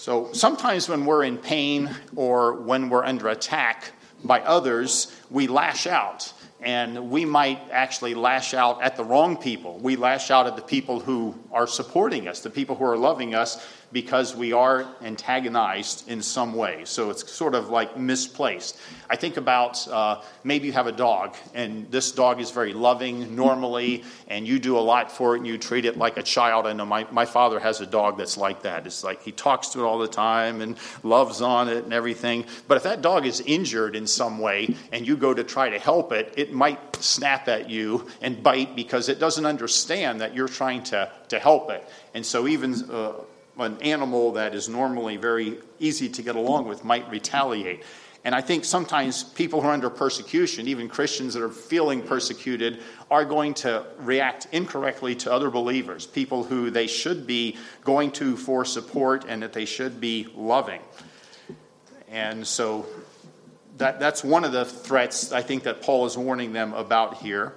So 0.04 0.34
sometimes 0.34 0.90
when 0.90 1.06
we're 1.06 1.24
in 1.24 1.38
pain 1.38 1.90
or 2.18 2.56
when 2.56 2.90
we're 2.90 3.06
under 3.06 3.30
attack 3.30 3.94
by 4.22 4.42
others, 4.42 5.16
we 5.30 5.48
lash 5.48 5.88
out. 5.88 6.34
And 6.60 7.10
we 7.10 7.24
might 7.24 7.62
actually 7.72 8.14
lash 8.14 8.54
out 8.54 8.82
at 8.82 8.98
the 8.98 9.06
wrong 9.06 9.38
people. 9.38 9.78
We 9.78 9.96
lash 9.96 10.30
out 10.30 10.46
at 10.46 10.58
the 10.58 10.62
people 10.62 11.00
who 11.00 11.36
are 11.54 11.68
supporting 11.68 12.28
us, 12.28 12.42
the 12.42 12.50
people 12.50 12.76
who 12.76 12.84
are 12.84 12.98
loving 12.98 13.34
us, 13.34 13.66
because 13.94 14.36
we 14.36 14.52
are 14.52 14.88
antagonized 15.04 16.10
in 16.10 16.22
some 16.22 16.54
way. 16.54 16.82
So 16.84 17.12
it's 17.12 17.32
sort 17.32 17.54
of 17.54 17.70
like 17.70 17.96
misplaced. 17.96 18.78
I 19.10 19.16
think 19.16 19.38
about 19.38 19.88
uh, 19.88 20.22
maybe 20.44 20.66
you 20.66 20.74
have 20.74 20.88
a 20.88 20.92
dog, 20.92 21.36
and 21.54 21.90
this 21.92 22.12
dog 22.12 22.42
is 22.42 22.50
very 22.50 22.74
loving 22.74 23.36
normally, 23.36 24.04
and 24.28 24.48
you 24.48 24.58
do 24.58 24.78
a 24.78 24.82
lot 24.82 25.12
for 25.12 25.36
it, 25.36 25.38
and 25.38 25.48
you 25.48 25.60
treat 25.60 25.86
it 25.86 25.96
like 25.96 26.18
a 26.18 26.24
child. 26.24 26.66
I 26.66 26.74
know 26.74 26.86
my, 26.86 27.06
my 27.12 27.26
father 27.26 27.60
has 27.60 27.82
a 27.82 27.86
dog 27.86 28.18
that's 28.18 28.36
like 28.36 28.64
that. 28.64 28.88
It's 28.88 29.04
like 29.04 29.22
he 29.22 29.32
talks 29.32 29.70
to 29.70 29.80
it 29.82 29.84
all 29.84 30.00
the 30.00 30.08
time 30.08 30.62
and 30.62 30.78
loves 31.04 31.42
on 31.42 31.70
it 31.70 31.84
and 31.84 31.94
everything. 31.94 32.46
But 32.68 32.78
if 32.78 32.84
that 32.84 33.04
dog 33.04 33.28
is 33.28 33.42
injured 33.42 33.96
in 33.96 34.08
some 34.08 34.40
way, 34.40 34.76
and 34.92 35.08
you 35.08 35.16
go 35.16 35.34
to 35.36 35.44
try 35.44 35.70
to 35.70 35.78
help 35.78 36.12
it, 36.12 36.34
it 36.36 36.52
might 36.52 36.96
snap 36.96 37.48
at 37.48 37.70
you 37.70 38.08
and 38.22 38.42
bite 38.42 38.76
because 38.76 39.08
it 39.08 39.20
doesn't 39.20 39.46
understand 39.46 40.22
that 40.22 40.34
you're 40.34 40.48
trying 40.48 40.82
to, 40.84 41.12
to 41.30 41.38
help 41.38 41.70
it. 41.70 41.88
And 42.16 42.26
so, 42.26 42.48
even 42.48 42.74
uh, 42.90 43.14
an 43.58 43.82
animal 43.82 44.34
that 44.34 44.56
is 44.56 44.68
normally 44.68 45.18
very 45.18 45.60
easy 45.80 46.10
to 46.10 46.22
get 46.22 46.36
along 46.36 46.68
with 46.68 46.84
might 46.84 47.10
retaliate. 47.10 47.84
And 48.26 48.34
I 48.34 48.40
think 48.40 48.64
sometimes 48.64 49.24
people 49.24 49.62
who 49.62 49.68
are 49.68 49.74
under 49.74 49.90
persecution, 49.90 50.68
even 50.70 50.88
Christians 50.88 51.34
that 51.34 51.44
are 51.44 51.50
feeling 51.50 52.02
persecuted, 52.02 52.82
are 53.12 53.26
going 53.26 53.54
to 53.56 53.86
react 54.00 54.48
incorrectly 54.54 55.14
to 55.18 55.32
other 55.32 55.50
believers, 55.50 56.08
people 56.08 56.44
who 56.44 56.70
they 56.70 56.88
should 56.88 57.28
be 57.28 57.58
going 57.84 58.12
to 58.14 58.38
for 58.38 58.64
support 58.64 59.26
and 59.28 59.44
that 59.44 59.52
they 59.52 59.66
should 59.66 60.00
be 60.00 60.28
loving. 60.36 60.82
And 62.08 62.48
so 62.48 62.86
that, 63.78 64.00
that's 64.00 64.24
one 64.24 64.46
of 64.46 64.54
the 64.54 64.64
threats 64.64 65.34
I 65.34 65.42
think 65.42 65.64
that 65.64 65.82
Paul 65.82 66.06
is 66.06 66.18
warning 66.18 66.54
them 66.54 66.74
about 66.74 67.18
here 67.18 67.54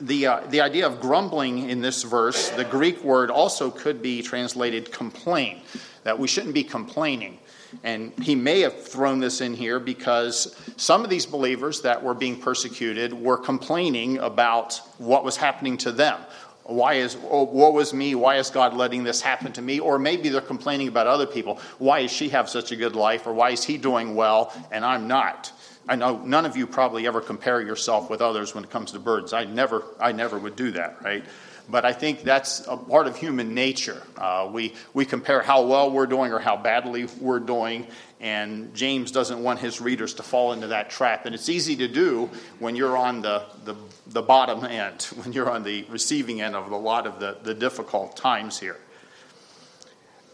the, 0.00 0.26
uh, 0.26 0.40
the 0.48 0.60
idea 0.60 0.86
of 0.86 1.00
grumbling 1.00 1.70
in 1.70 1.80
this 1.80 2.02
verse, 2.02 2.50
the 2.50 2.64
Greek 2.64 3.02
word 3.02 3.30
also 3.30 3.70
could 3.70 4.02
be 4.02 4.22
translated 4.22 4.92
complain, 4.92 5.62
that 6.04 6.18
we 6.18 6.28
shouldn't 6.28 6.54
be 6.54 6.64
complaining. 6.64 7.38
And 7.82 8.12
he 8.22 8.34
may 8.34 8.60
have 8.60 8.86
thrown 8.86 9.20
this 9.20 9.40
in 9.40 9.54
here 9.54 9.80
because 9.80 10.56
some 10.76 11.04
of 11.04 11.10
these 11.10 11.26
believers 11.26 11.80
that 11.82 12.02
were 12.02 12.14
being 12.14 12.40
persecuted 12.40 13.12
were 13.12 13.36
complaining 13.36 14.18
about 14.18 14.80
what 14.98 15.24
was 15.24 15.36
happening 15.36 15.76
to 15.78 15.92
them. 15.92 16.20
Why 16.64 16.94
is, 16.94 17.16
oh, 17.30 17.44
woe 17.44 17.70
was 17.70 17.94
me? 17.94 18.16
Why 18.16 18.36
is 18.36 18.50
God 18.50 18.74
letting 18.74 19.04
this 19.04 19.20
happen 19.20 19.52
to 19.52 19.62
me? 19.62 19.78
Or 19.78 19.98
maybe 19.98 20.28
they're 20.28 20.40
complaining 20.40 20.88
about 20.88 21.06
other 21.06 21.26
people. 21.26 21.60
Why 21.78 22.02
does 22.02 22.10
she 22.10 22.28
have 22.30 22.48
such 22.48 22.72
a 22.72 22.76
good 22.76 22.96
life? 22.96 23.26
Or 23.26 23.32
why 23.32 23.50
is 23.50 23.62
he 23.62 23.78
doing 23.78 24.16
well 24.16 24.52
and 24.72 24.84
I'm 24.84 25.06
not? 25.06 25.52
I 25.88 25.96
know 25.96 26.18
none 26.18 26.46
of 26.46 26.56
you 26.56 26.66
probably 26.66 27.06
ever 27.06 27.20
compare 27.20 27.60
yourself 27.60 28.10
with 28.10 28.20
others 28.20 28.54
when 28.54 28.64
it 28.64 28.70
comes 28.70 28.92
to 28.92 28.98
birds. 28.98 29.32
I 29.32 29.44
never, 29.44 29.84
I 30.00 30.12
never 30.12 30.38
would 30.38 30.56
do 30.56 30.72
that, 30.72 31.02
right? 31.02 31.24
But 31.68 31.84
I 31.84 31.92
think 31.92 32.22
that's 32.22 32.66
a 32.68 32.76
part 32.76 33.06
of 33.06 33.16
human 33.16 33.52
nature. 33.54 34.02
Uh, 34.16 34.48
we, 34.52 34.74
we 34.94 35.04
compare 35.04 35.42
how 35.42 35.66
well 35.66 35.90
we're 35.90 36.06
doing 36.06 36.32
or 36.32 36.38
how 36.38 36.56
badly 36.56 37.06
we're 37.20 37.40
doing, 37.40 37.88
and 38.20 38.72
James 38.74 39.10
doesn't 39.10 39.42
want 39.42 39.58
his 39.58 39.80
readers 39.80 40.14
to 40.14 40.22
fall 40.22 40.52
into 40.52 40.68
that 40.68 40.90
trap. 40.90 41.26
And 41.26 41.34
it's 41.34 41.48
easy 41.48 41.74
to 41.76 41.88
do 41.88 42.30
when 42.60 42.76
you're 42.76 42.96
on 42.96 43.20
the, 43.20 43.44
the, 43.64 43.74
the 44.06 44.22
bottom 44.22 44.64
end, 44.64 45.02
when 45.22 45.32
you're 45.32 45.50
on 45.50 45.64
the 45.64 45.84
receiving 45.88 46.40
end 46.40 46.54
of 46.54 46.70
a 46.70 46.76
lot 46.76 47.06
of 47.06 47.18
the, 47.18 47.36
the 47.42 47.54
difficult 47.54 48.16
times 48.16 48.58
here. 48.58 48.78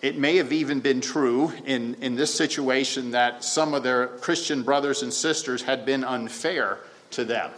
It 0.03 0.19
may 0.19 0.37
have 0.39 0.53
even 0.53 0.81
been 0.81 1.01
true 1.01 1.53
in, 1.65 1.95
in 1.95 2.17
this 2.17 2.35
situation 2.35 3.13
that 3.13 3.45
some 3.45 3.73
of 3.73 3.85
their 3.85 4.09
Christian 4.09 4.65
brothers 4.65 5.03
and 5.03 5.13
sisters 5.13 5.63
had 5.63 5.87
been 5.87 6.03
unfair 6.03 6.79
to 7.13 7.25
them. 7.25 7.53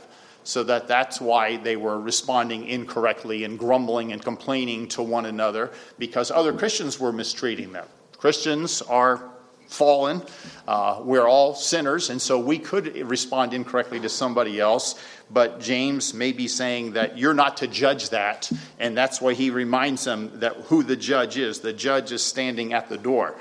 So 0.44 0.62
that 0.64 0.86
that's 0.86 1.22
why 1.22 1.56
they 1.56 1.76
were 1.76 1.98
responding 1.98 2.68
incorrectly 2.68 3.44
and 3.44 3.58
grumbling 3.58 4.12
and 4.12 4.22
complaining 4.22 4.88
to 4.88 5.02
one 5.02 5.24
another 5.24 5.72
because 5.98 6.30
other 6.30 6.52
Christians 6.52 7.00
were 7.00 7.12
mistreating 7.14 7.72
them. 7.72 7.86
Christians 8.18 8.82
are 8.82 9.30
fallen. 9.74 10.22
Uh, 10.66 11.00
we're 11.04 11.26
all 11.26 11.54
sinners, 11.54 12.10
and 12.10 12.22
so 12.22 12.38
we 12.38 12.58
could 12.58 12.96
respond 13.08 13.52
incorrectly 13.52 14.00
to 14.00 14.08
somebody 14.08 14.60
else. 14.60 14.98
But 15.30 15.60
James 15.60 16.14
may 16.14 16.32
be 16.32 16.48
saying 16.48 16.92
that 16.92 17.18
you're 17.18 17.34
not 17.34 17.58
to 17.58 17.66
judge 17.66 18.10
that, 18.10 18.50
and 18.78 18.96
that's 18.96 19.20
why 19.20 19.34
he 19.34 19.50
reminds 19.50 20.04
them 20.04 20.40
that 20.40 20.54
who 20.68 20.82
the 20.82 20.96
judge 20.96 21.36
is. 21.36 21.60
The 21.60 21.72
judge 21.72 22.12
is 22.12 22.22
standing 22.22 22.72
at 22.72 22.88
the 22.88 22.98
door. 22.98 23.34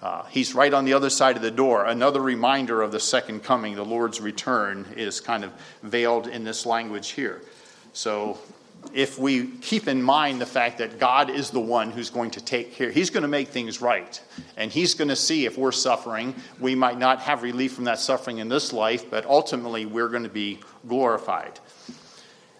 Uh, 0.00 0.22
he's 0.24 0.54
right 0.54 0.72
on 0.72 0.84
the 0.84 0.92
other 0.92 1.10
side 1.10 1.36
of 1.36 1.42
the 1.42 1.50
door. 1.50 1.86
Another 1.86 2.20
reminder 2.20 2.82
of 2.82 2.92
the 2.92 3.00
second 3.00 3.42
coming, 3.42 3.74
the 3.74 3.84
Lord's 3.84 4.20
return, 4.20 4.86
is 4.96 5.20
kind 5.20 5.44
of 5.44 5.52
veiled 5.82 6.26
in 6.26 6.44
this 6.44 6.66
language 6.66 7.10
here. 7.10 7.40
So 7.94 8.38
if 8.92 9.18
we 9.18 9.46
keep 9.46 9.88
in 9.88 10.02
mind 10.02 10.40
the 10.40 10.46
fact 10.46 10.78
that 10.78 10.98
God 10.98 11.30
is 11.30 11.50
the 11.50 11.60
one 11.60 11.90
who's 11.90 12.10
going 12.10 12.30
to 12.32 12.44
take 12.44 12.74
care, 12.74 12.90
He's 12.90 13.10
going 13.10 13.22
to 13.22 13.28
make 13.28 13.48
things 13.48 13.80
right. 13.80 14.20
And 14.56 14.70
He's 14.70 14.94
going 14.94 15.08
to 15.08 15.16
see 15.16 15.46
if 15.46 15.56
we're 15.56 15.72
suffering. 15.72 16.34
We 16.60 16.74
might 16.74 16.98
not 16.98 17.20
have 17.20 17.42
relief 17.42 17.72
from 17.72 17.84
that 17.84 17.98
suffering 17.98 18.38
in 18.38 18.48
this 18.48 18.72
life, 18.72 19.10
but 19.10 19.24
ultimately 19.26 19.86
we're 19.86 20.08
going 20.08 20.24
to 20.24 20.28
be 20.28 20.60
glorified. 20.86 21.60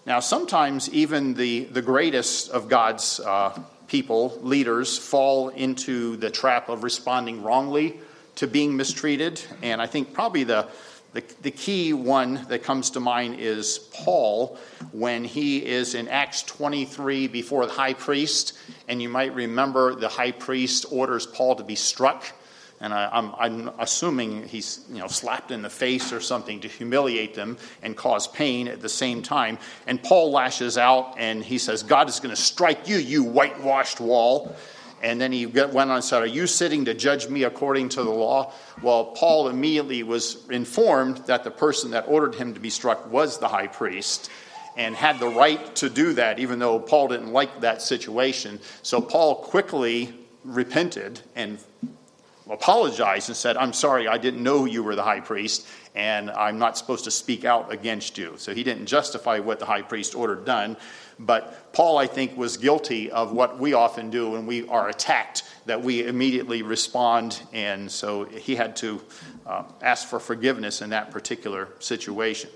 Now, 0.05 0.19
sometimes 0.19 0.89
even 0.91 1.33
the, 1.33 1.65
the 1.65 1.81
greatest 1.81 2.49
of 2.51 2.69
God's 2.69 3.19
uh, 3.19 3.59
people, 3.87 4.39
leaders, 4.41 4.97
fall 4.97 5.49
into 5.49 6.15
the 6.17 6.29
trap 6.29 6.69
of 6.69 6.83
responding 6.83 7.41
wrongly 7.41 7.99
to 8.35 8.47
being 8.47 8.75
mistreated. 8.75 9.41
And 9.61 9.81
I 9.81 9.87
think 9.87 10.13
probably 10.13 10.43
the 10.43 10.67
the, 11.15 11.23
the 11.43 11.51
key 11.51 11.93
one 11.93 12.45
that 12.49 12.61
comes 12.61 12.89
to 12.91 12.99
mind 12.99 13.39
is 13.39 13.79
Paul 13.93 14.57
when 14.91 15.23
he 15.23 15.65
is 15.65 15.95
in 15.95 16.09
Acts 16.09 16.43
23 16.43 17.27
before 17.27 17.65
the 17.65 17.71
high 17.71 17.93
priest. 17.93 18.51
And 18.89 19.01
you 19.01 19.07
might 19.07 19.33
remember 19.33 19.95
the 19.95 20.09
high 20.09 20.33
priest 20.33 20.87
orders 20.91 21.25
Paul 21.25 21.55
to 21.55 21.63
be 21.63 21.75
struck. 21.75 22.25
And 22.81 22.93
I, 22.93 23.05
am 23.17 23.33
I'm, 23.39 23.69
I'm 23.69 23.75
assuming 23.79 24.45
he's 24.45 24.83
you 24.91 24.99
know, 24.99 25.07
slapped 25.07 25.51
in 25.51 25.61
the 25.61 25.69
face 25.69 26.11
or 26.11 26.19
something 26.19 26.59
to 26.59 26.67
humiliate 26.67 27.33
them 27.33 27.57
and 27.81 27.95
cause 27.95 28.27
pain 28.27 28.67
at 28.67 28.81
the 28.81 28.89
same 28.89 29.21
time. 29.23 29.57
And 29.87 30.03
Paul 30.03 30.31
lashes 30.31 30.77
out 30.77 31.15
and 31.17 31.41
he 31.41 31.57
says, 31.57 31.81
God 31.81 32.09
is 32.09 32.19
going 32.19 32.35
to 32.35 32.41
strike 32.41 32.89
you, 32.89 32.97
you 32.97 33.23
whitewashed 33.23 34.01
wall. 34.01 34.53
And 35.01 35.19
then 35.19 35.31
he 35.31 35.45
went 35.45 35.75
on 35.75 35.91
and 35.91 36.03
said, 36.03 36.21
Are 36.21 36.27
you 36.27 36.47
sitting 36.47 36.85
to 36.85 36.93
judge 36.93 37.27
me 37.27 37.43
according 37.43 37.89
to 37.89 38.03
the 38.03 38.09
law? 38.09 38.53
Well, 38.81 39.05
Paul 39.05 39.49
immediately 39.49 40.03
was 40.03 40.47
informed 40.49 41.17
that 41.27 41.43
the 41.43 41.51
person 41.51 41.91
that 41.91 42.05
ordered 42.07 42.35
him 42.35 42.53
to 42.53 42.59
be 42.59 42.69
struck 42.69 43.11
was 43.11 43.37
the 43.37 43.47
high 43.47 43.67
priest 43.67 44.29
and 44.77 44.95
had 44.95 45.19
the 45.19 45.29
right 45.29 45.75
to 45.77 45.89
do 45.89 46.13
that, 46.13 46.39
even 46.39 46.59
though 46.59 46.79
Paul 46.79 47.09
didn't 47.09 47.31
like 47.31 47.61
that 47.61 47.81
situation. 47.81 48.59
So 48.81 48.99
Paul 49.01 49.35
quickly 49.35 50.13
repented 50.43 51.21
and 51.35 51.59
apologized 52.49 53.29
and 53.29 53.35
said, 53.35 53.57
I'm 53.57 53.73
sorry, 53.73 54.07
I 54.07 54.17
didn't 54.17 54.43
know 54.43 54.65
you 54.65 54.83
were 54.83 54.95
the 54.95 55.03
high 55.03 55.19
priest, 55.19 55.67
and 55.95 56.29
I'm 56.29 56.59
not 56.59 56.77
supposed 56.77 57.03
to 57.05 57.11
speak 57.11 57.45
out 57.45 57.71
against 57.71 58.17
you. 58.17 58.35
So 58.37 58.53
he 58.53 58.63
didn't 58.63 58.85
justify 58.85 59.39
what 59.39 59.59
the 59.59 59.65
high 59.65 59.81
priest 59.81 60.15
ordered 60.15 60.45
done. 60.45 60.77
But 61.17 61.73
Paul, 61.73 61.97
I 61.97 62.07
think, 62.07 62.37
was 62.37 62.57
guilty 62.57 63.09
of 63.09 63.31
what 63.31 63.57
we 63.57 63.73
often 63.73 64.09
do 64.09 64.31
when 64.31 64.45
we 64.45 64.67
are 64.67 64.89
attacked, 64.89 65.43
that 65.65 65.81
we 65.81 66.05
immediately 66.05 66.61
respond. 66.61 67.41
And 67.53 67.89
so 67.89 68.25
he 68.25 68.55
had 68.55 68.75
to 68.77 69.01
uh, 69.45 69.63
ask 69.81 70.07
for 70.07 70.19
forgiveness 70.19 70.81
in 70.81 70.89
that 70.89 71.11
particular 71.11 71.69
situation. 71.79 72.49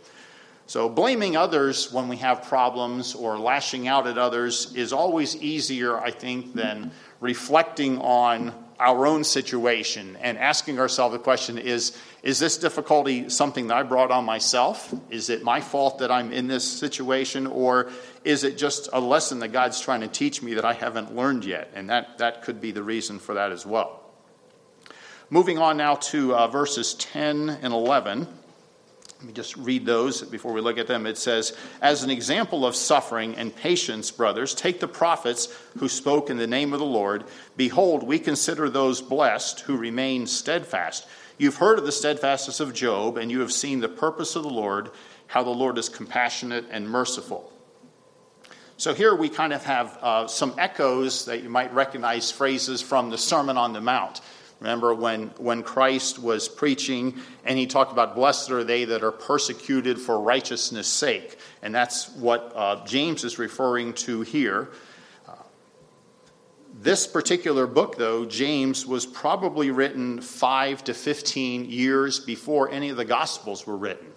So, 0.67 0.87
blaming 0.87 1.35
others 1.35 1.91
when 1.91 2.07
we 2.07 2.17
have 2.17 2.43
problems 2.43 3.15
or 3.15 3.39
lashing 3.39 3.87
out 3.87 4.05
at 4.05 4.19
others 4.19 4.71
is 4.75 4.93
always 4.93 5.35
easier, 5.37 5.97
I 5.97 6.11
think, 6.11 6.53
than 6.53 6.91
reflecting 7.21 7.97
on 7.97 8.53
our 8.79 9.05
own 9.05 9.23
situation 9.23 10.17
and 10.21 10.37
asking 10.37 10.79
ourselves 10.79 11.13
the 11.13 11.19
question 11.19 11.57
is 11.57 11.97
is 12.21 12.39
this 12.39 12.57
difficulty 12.57 13.29
something 13.29 13.67
that 13.67 13.77
I 13.77 13.83
brought 13.83 14.11
on 14.11 14.25
myself? 14.25 14.93
Is 15.09 15.29
it 15.29 15.41
my 15.41 15.61
fault 15.61 15.99
that 15.99 16.11
I'm 16.11 16.33
in 16.33 16.47
this 16.47 16.65
situation? 16.65 17.47
Or 17.47 17.91
is 18.25 18.43
it 18.43 18.57
just 18.57 18.89
a 18.91 18.99
lesson 18.99 19.39
that 19.39 19.49
God's 19.49 19.79
trying 19.79 20.01
to 20.01 20.07
teach 20.07 20.41
me 20.41 20.55
that 20.55 20.65
I 20.65 20.73
haven't 20.73 21.15
learned 21.15 21.45
yet? 21.45 21.71
And 21.75 21.89
that, 21.89 22.17
that 22.17 22.41
could 22.41 22.59
be 22.59 22.71
the 22.71 22.83
reason 22.83 23.19
for 23.19 23.35
that 23.35 23.53
as 23.53 23.65
well. 23.65 24.03
Moving 25.29 25.59
on 25.59 25.77
now 25.77 25.95
to 25.95 26.35
uh, 26.35 26.47
verses 26.47 26.93
10 26.95 27.49
and 27.49 27.73
11. 27.73 28.27
Let 29.19 29.27
me 29.27 29.33
just 29.33 29.57
read 29.57 29.85
those 29.85 30.21
before 30.21 30.53
we 30.53 30.61
look 30.61 30.77
at 30.77 30.87
them. 30.87 31.05
It 31.05 31.17
says, 31.17 31.53
As 31.81 32.03
an 32.03 32.09
example 32.09 32.65
of 32.65 32.73
suffering 32.73 33.35
and 33.35 33.53
patience, 33.53 34.11
brothers, 34.11 34.55
take 34.55 34.79
the 34.79 34.87
prophets 34.87 35.53
who 35.77 35.89
spoke 35.89 36.29
in 36.29 36.37
the 36.37 36.47
name 36.47 36.71
of 36.71 36.79
the 36.79 36.85
Lord. 36.85 37.25
Behold, 37.57 38.01
we 38.03 38.17
consider 38.17 38.69
those 38.69 39.01
blessed 39.01 39.59
who 39.61 39.75
remain 39.75 40.25
steadfast. 40.25 41.05
You've 41.37 41.57
heard 41.57 41.79
of 41.79 41.85
the 41.85 41.91
steadfastness 41.91 42.61
of 42.61 42.73
Job, 42.73 43.17
and 43.17 43.29
you 43.29 43.41
have 43.41 43.51
seen 43.51 43.81
the 43.81 43.89
purpose 43.89 44.37
of 44.37 44.43
the 44.43 44.49
Lord, 44.49 44.89
how 45.27 45.43
the 45.43 45.49
Lord 45.49 45.77
is 45.77 45.89
compassionate 45.89 46.65
and 46.71 46.89
merciful. 46.89 47.51
So 48.77 48.93
here 48.93 49.13
we 49.13 49.27
kind 49.27 49.51
of 49.51 49.65
have 49.65 49.97
uh, 50.01 50.27
some 50.27 50.55
echoes 50.57 51.25
that 51.25 51.43
you 51.43 51.49
might 51.49 51.73
recognize 51.73 52.31
phrases 52.31 52.81
from 52.81 53.09
the 53.09 53.17
Sermon 53.17 53.57
on 53.57 53.73
the 53.73 53.81
Mount. 53.81 54.21
Remember 54.59 54.93
when, 54.93 55.27
when 55.37 55.63
Christ 55.63 56.19
was 56.19 56.49
preaching 56.49 57.17
and 57.45 57.57
he 57.57 57.65
talked 57.65 57.93
about, 57.93 58.13
Blessed 58.15 58.51
are 58.51 58.63
they 58.63 58.83
that 58.85 59.03
are 59.03 59.11
persecuted 59.11 59.97
for 59.97 60.19
righteousness' 60.19 60.87
sake. 60.87 61.37
And 61.61 61.73
that's 61.73 62.09
what 62.15 62.51
uh, 62.55 62.85
James 62.85 63.23
is 63.23 63.39
referring 63.39 63.93
to 63.93 64.21
here. 64.21 64.69
Uh, 65.27 65.33
This 66.81 67.07
particular 67.07 67.67
book, 67.67 67.97
though, 67.97 68.25
James, 68.25 68.85
was 68.85 69.05
probably 69.05 69.71
written 69.71 70.19
five 70.19 70.83
to 70.83 70.93
15 70.93 71.69
years 71.69 72.19
before 72.19 72.69
any 72.69 72.89
of 72.89 72.97
the 72.97 73.05
Gospels 73.05 73.65
were 73.65 73.77
written. 73.77 74.07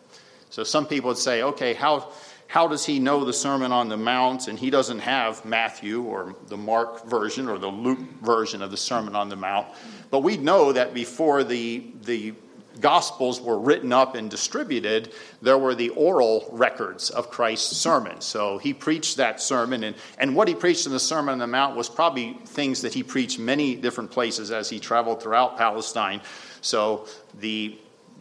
So 0.50 0.64
some 0.64 0.86
people 0.86 1.08
would 1.08 1.18
say, 1.18 1.42
okay, 1.42 1.72
how, 1.72 2.12
how 2.52 2.68
does 2.68 2.84
he 2.84 2.98
know 2.98 3.24
the 3.24 3.32
Sermon 3.32 3.72
on 3.72 3.88
the 3.88 3.96
Mount 3.96 4.46
and 4.46 4.58
he 4.58 4.68
doesn't 4.68 4.98
have 4.98 5.42
Matthew 5.42 6.02
or 6.02 6.36
the 6.48 6.56
Mark 6.58 7.06
version 7.06 7.48
or 7.48 7.56
the 7.56 7.66
Luke 7.66 8.20
version 8.20 8.60
of 8.60 8.70
the 8.70 8.76
Sermon 8.76 9.16
on 9.16 9.30
the 9.30 9.36
Mount? 9.36 9.68
But 10.10 10.18
we 10.18 10.36
know 10.36 10.70
that 10.70 10.92
before 10.92 11.44
the, 11.44 11.82
the 12.02 12.34
Gospels 12.78 13.40
were 13.40 13.58
written 13.58 13.90
up 13.90 14.16
and 14.16 14.30
distributed, 14.30 15.14
there 15.40 15.56
were 15.56 15.74
the 15.74 15.88
oral 15.90 16.46
records 16.52 17.08
of 17.08 17.30
Christ's 17.30 17.74
sermon. 17.74 18.20
So 18.20 18.58
he 18.58 18.74
preached 18.74 19.16
that 19.16 19.40
sermon, 19.40 19.82
and, 19.84 19.96
and 20.18 20.36
what 20.36 20.46
he 20.46 20.54
preached 20.54 20.84
in 20.84 20.92
the 20.92 21.00
Sermon 21.00 21.32
on 21.32 21.38
the 21.38 21.46
Mount 21.46 21.74
was 21.74 21.88
probably 21.88 22.34
things 22.44 22.82
that 22.82 22.92
he 22.92 23.02
preached 23.02 23.38
many 23.38 23.76
different 23.76 24.10
places 24.10 24.50
as 24.50 24.68
he 24.68 24.78
traveled 24.78 25.22
throughout 25.22 25.56
Palestine. 25.56 26.20
So 26.60 27.06
the 27.40 27.78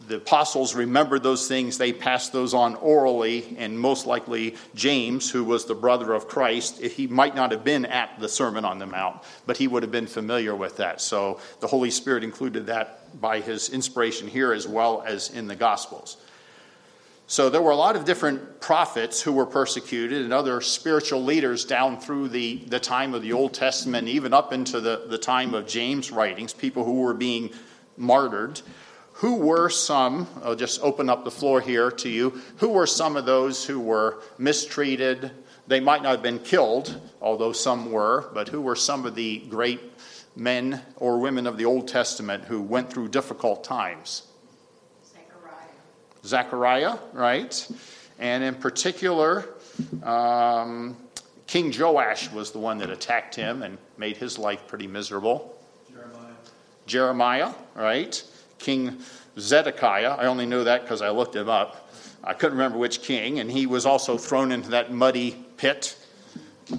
the 0.08 0.16
apostles 0.16 0.74
remembered 0.74 1.22
those 1.22 1.48
things, 1.48 1.78
they 1.78 1.92
passed 1.92 2.32
those 2.32 2.54
on 2.54 2.74
orally, 2.76 3.56
and 3.58 3.78
most 3.78 4.06
likely 4.06 4.56
James, 4.74 5.30
who 5.30 5.44
was 5.44 5.64
the 5.64 5.74
brother 5.74 6.12
of 6.12 6.28
Christ, 6.28 6.80
he 6.80 7.06
might 7.06 7.34
not 7.34 7.50
have 7.50 7.64
been 7.64 7.86
at 7.86 8.18
the 8.20 8.28
Sermon 8.28 8.64
on 8.64 8.78
the 8.78 8.86
Mount, 8.86 9.22
but 9.46 9.56
he 9.56 9.68
would 9.68 9.82
have 9.82 9.92
been 9.92 10.06
familiar 10.06 10.54
with 10.54 10.76
that. 10.78 11.00
So 11.00 11.40
the 11.60 11.66
Holy 11.66 11.90
Spirit 11.90 12.24
included 12.24 12.66
that 12.66 13.20
by 13.20 13.40
his 13.40 13.70
inspiration 13.70 14.28
here 14.28 14.52
as 14.52 14.66
well 14.66 15.02
as 15.06 15.30
in 15.30 15.46
the 15.46 15.56
Gospels. 15.56 16.16
So 17.26 17.48
there 17.48 17.62
were 17.62 17.70
a 17.70 17.76
lot 17.76 17.96
of 17.96 18.04
different 18.04 18.60
prophets 18.60 19.22
who 19.22 19.32
were 19.32 19.46
persecuted 19.46 20.22
and 20.22 20.32
other 20.32 20.60
spiritual 20.60 21.22
leaders 21.22 21.64
down 21.64 21.98
through 21.98 22.28
the, 22.28 22.56
the 22.66 22.80
time 22.80 23.14
of 23.14 23.22
the 23.22 23.32
Old 23.32 23.54
Testament, 23.54 24.08
even 24.08 24.34
up 24.34 24.52
into 24.52 24.80
the, 24.80 25.04
the 25.08 25.16
time 25.16 25.54
of 25.54 25.66
James' 25.66 26.10
writings, 26.10 26.52
people 26.52 26.84
who 26.84 27.00
were 27.00 27.14
being 27.14 27.50
martyred. 27.96 28.60
Who 29.22 29.36
were 29.36 29.70
some, 29.70 30.26
I'll 30.42 30.56
just 30.56 30.82
open 30.82 31.08
up 31.08 31.22
the 31.22 31.30
floor 31.30 31.60
here 31.60 31.92
to 31.92 32.08
you, 32.08 32.42
who 32.56 32.70
were 32.70 32.88
some 32.88 33.16
of 33.16 33.24
those 33.24 33.64
who 33.64 33.78
were 33.78 34.20
mistreated? 34.36 35.30
They 35.68 35.78
might 35.78 36.02
not 36.02 36.10
have 36.10 36.22
been 36.22 36.40
killed, 36.40 37.00
although 37.20 37.52
some 37.52 37.92
were, 37.92 38.28
but 38.34 38.48
who 38.48 38.60
were 38.60 38.74
some 38.74 39.06
of 39.06 39.14
the 39.14 39.38
great 39.48 39.80
men 40.34 40.82
or 40.96 41.20
women 41.20 41.46
of 41.46 41.56
the 41.56 41.66
Old 41.66 41.86
Testament 41.86 42.46
who 42.46 42.62
went 42.62 42.92
through 42.92 43.10
difficult 43.10 43.62
times? 43.62 44.26
Zechariah. 45.14 45.68
Zechariah, 46.24 46.98
right? 47.12 47.68
And 48.18 48.42
in 48.42 48.56
particular, 48.56 49.48
um, 50.02 50.96
King 51.46 51.72
Joash 51.78 52.28
was 52.32 52.50
the 52.50 52.58
one 52.58 52.78
that 52.78 52.90
attacked 52.90 53.36
him 53.36 53.62
and 53.62 53.78
made 53.96 54.16
his 54.16 54.36
life 54.36 54.66
pretty 54.66 54.88
miserable. 54.88 55.56
Jeremiah. 55.88 56.32
Jeremiah, 56.86 57.54
right? 57.76 58.24
King 58.62 58.98
Zedekiah. 59.38 60.16
I 60.18 60.26
only 60.26 60.46
knew 60.46 60.64
that 60.64 60.82
because 60.82 61.02
I 61.02 61.10
looked 61.10 61.36
him 61.36 61.48
up. 61.48 61.90
I 62.24 62.32
couldn't 62.34 62.56
remember 62.56 62.78
which 62.78 63.02
king, 63.02 63.40
and 63.40 63.50
he 63.50 63.66
was 63.66 63.84
also 63.84 64.16
thrown 64.16 64.52
into 64.52 64.70
that 64.70 64.92
muddy 64.92 65.36
pit, 65.56 65.96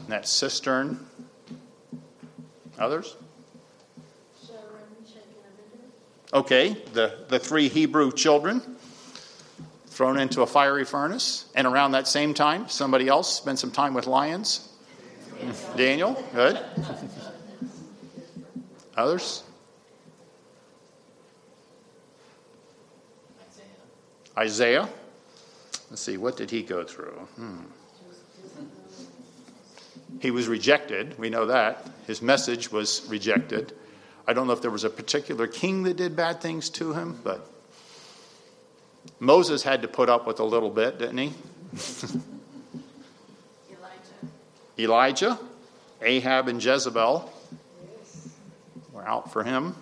that 0.08 0.28
cistern. 0.28 1.06
Others? 2.80 3.18
Okay, 6.34 6.76
the, 6.94 7.26
the 7.28 7.38
three 7.38 7.68
Hebrew 7.68 8.12
children 8.12 8.62
thrown 9.86 10.18
into 10.18 10.42
a 10.42 10.48
fiery 10.48 10.86
furnace. 10.86 11.46
And 11.54 11.68
around 11.68 11.92
that 11.92 12.08
same 12.08 12.34
time, 12.34 12.68
somebody 12.70 13.08
else 13.08 13.36
spent 13.36 13.60
some 13.60 13.70
time 13.70 13.94
with 13.94 14.08
lions. 14.08 14.70
Daniel, 15.76 16.24
good. 16.34 16.60
Others? 18.96 19.44
Isaiah. 24.38 24.90
Let's 25.90 26.02
see, 26.02 26.18
what 26.18 26.38
did 26.38 26.50
he 26.50 26.64
go 26.64 26.84
through? 26.84 27.28
Hmm. 27.36 27.58
He 30.20 30.32
was 30.32 30.48
rejected. 30.48 31.18
We 31.20 31.30
know 31.30 31.48
that. 31.48 31.86
His 32.08 32.22
message 32.22 32.72
was 32.72 33.06
rejected. 33.10 33.74
I 34.28 34.34
don't 34.34 34.48
know 34.48 34.54
if 34.54 34.62
there 34.62 34.72
was 34.72 34.84
a 34.84 34.90
particular 34.90 35.48
king 35.48 35.84
that 35.84 35.98
did 35.98 36.16
bad 36.16 36.40
things 36.40 36.70
to 36.72 36.94
him, 36.94 37.20
but 37.24 37.46
Moses 39.20 39.64
had 39.64 39.82
to 39.82 39.88
put 39.88 40.10
up 40.10 40.26
with 40.26 40.40
a 40.40 40.44
little 40.44 40.70
bit, 40.70 40.98
didn't 40.98 41.18
he? 41.18 41.34
Elijah. 43.70 44.30
Elijah, 44.80 45.40
Ahab, 46.02 46.48
and 46.48 46.64
Jezebel 46.64 47.32
were 48.94 49.06
out 49.06 49.32
for 49.32 49.44
him. 49.44 49.76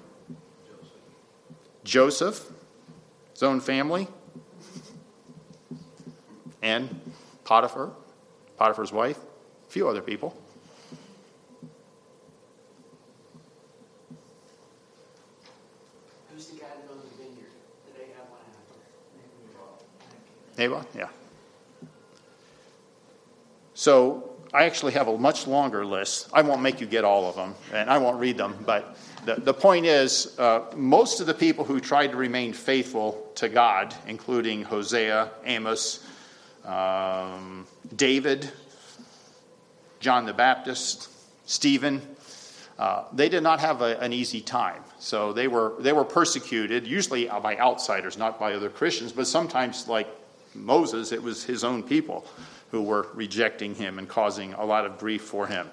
Joseph, 1.84 2.50
his 3.34 3.44
own 3.44 3.60
family, 3.60 4.08
and 6.62 7.02
Potiphar, 7.44 7.92
Potiphar's 8.58 8.92
wife, 8.92 9.18
a 9.18 9.72
few 9.72 9.88
other 9.88 10.02
people. 10.02 10.36
Who's 16.34 16.48
the 16.48 16.60
guy 16.60 16.68
that 16.68 16.92
owns 16.92 17.04
the 17.04 17.24
vineyard 17.24 17.52
that 17.88 18.02
Ahab 18.02 18.28
went 18.32 18.44
after? 20.48 20.58
Nabal, 20.58 20.86
yeah. 20.96 21.10
So 23.74 24.32
I 24.54 24.66
actually 24.66 24.92
have 24.94 25.08
a 25.08 25.18
much 25.18 25.48
longer 25.48 25.86
list. 25.86 26.30
I 26.34 26.42
won't 26.42 26.62
make 26.62 26.82
you 26.82 26.88
get 26.88 27.04
all 27.04 27.28
of 27.28 27.36
them, 27.36 27.56
and 27.74 27.90
I 27.90 27.98
won't 27.98 28.20
read 28.20 28.38
them, 28.38 28.56
but 28.66 28.98
the, 29.26 29.36
the 29.36 29.54
point 29.54 29.86
is 29.86 30.38
uh, 30.40 30.66
most 30.76 31.20
of 31.20 31.28
the 31.28 31.34
people 31.34 31.64
who 31.64 31.80
tried 31.80 32.08
to 32.08 32.18
remain 32.18 32.54
faithful 32.54 33.32
to 33.36 33.50
God, 33.50 33.96
including 34.08 34.64
Hosea, 34.64 35.32
Amos, 35.46 36.06
um, 36.66 37.66
David, 37.96 38.52
John 40.00 40.26
the 40.26 40.34
Baptist, 40.34 41.10
Stephen. 41.46 42.02
Uh, 42.80 43.06
they 43.14 43.30
did 43.30 43.44
not 43.44 43.60
have 43.60 43.82
a, 43.82 44.00
an 44.00 44.12
easy 44.12 44.42
time. 44.42 44.84
So 45.00 45.34
they 45.34 45.48
were, 45.48 45.74
they 45.80 45.94
were 45.94 46.04
persecuted, 46.04 46.88
usually 46.88 47.26
by 47.26 47.58
outsiders, 47.58 48.18
not 48.18 48.40
by 48.40 48.54
other 48.54 48.70
Christians, 48.70 49.12
but 49.12 49.28
sometimes, 49.28 49.88
like 49.88 50.08
Moses, 50.56 51.12
it 51.12 51.22
was 51.22 51.44
his 51.44 51.64
own 51.64 51.84
people 51.84 52.26
who 52.72 52.82
were 52.82 53.08
rejecting 53.14 53.76
him 53.76 54.00
and 54.00 54.08
causing 54.08 54.54
a 54.54 54.66
lot 54.66 54.86
of 54.86 54.98
grief 54.98 55.22
for 55.22 55.46
him. 55.46 55.70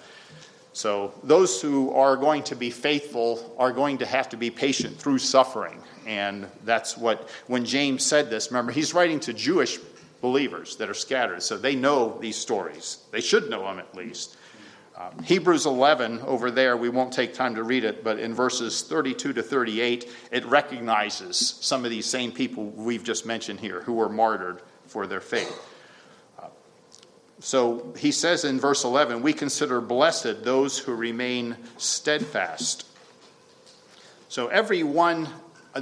So, 0.75 1.13
those 1.25 1.61
who 1.63 1.93
are 1.93 2.17
going 2.17 2.43
to 2.45 2.55
be 2.55 2.71
faithful 2.71 3.55
are 3.59 3.73
going 3.73 3.99
to 3.99 4.07
have 4.07 4.29
to 4.29 4.37
be 4.37 4.51
patient 4.51 4.97
through 4.97 5.19
suffering. 5.19 5.83
And 6.07 6.47
that's 6.65 6.97
what, 6.97 7.29
when 7.47 7.65
James 7.65 8.05
said 8.05 8.31
this, 8.31 8.51
remember, 8.51 8.71
he's 8.71 8.95
writing 8.95 9.19
to 9.21 9.33
Jewish 9.33 9.79
believers 10.21 10.77
that 10.77 10.89
are 10.89 10.95
scattered. 10.95 11.43
So 11.43 11.57
they 11.57 11.75
know 11.75 12.19
these 12.21 12.37
stories. 12.37 12.99
They 13.11 13.21
should 13.21 13.49
know 13.51 13.63
them 13.65 13.79
at 13.79 13.95
least. 13.95 14.37
Uh, 14.97 15.11
Hebrews 15.23 15.65
11 15.65 16.23
over 16.23 16.51
there, 16.51 16.77
we 16.77 16.89
won't 16.89 17.13
take 17.13 17.33
time 17.33 17.55
to 17.55 17.63
read 17.63 17.85
it, 17.85 18.03
but 18.03 18.19
in 18.19 18.35
verses 18.35 18.83
32 18.83 19.33
to 19.35 19.43
38, 19.45 20.13
it 20.33 20.45
recognizes 20.47 21.39
some 21.39 21.85
of 21.85 21.91
these 21.93 22.05
same 22.05 22.33
people 22.33 22.67
we've 22.71 23.05
just 23.05 23.25
mentioned 23.25 23.61
here 23.61 23.81
who 23.83 23.93
were 23.93 24.09
martyred 24.09 24.61
for 24.87 25.07
their 25.07 25.21
faith. 25.21 25.57
Uh, 26.37 26.49
so 27.39 27.95
he 27.97 28.11
says 28.11 28.45
in 28.45 28.59
verse 28.59 28.83
11, 28.83 29.23
we 29.23 29.33
consider 29.33 29.81
blessed 29.81 30.43
those 30.43 30.77
who 30.81 30.93
remain 30.97 31.57
steadfast. 31.77 32.85
So 34.29 34.49
everyone 34.49 35.29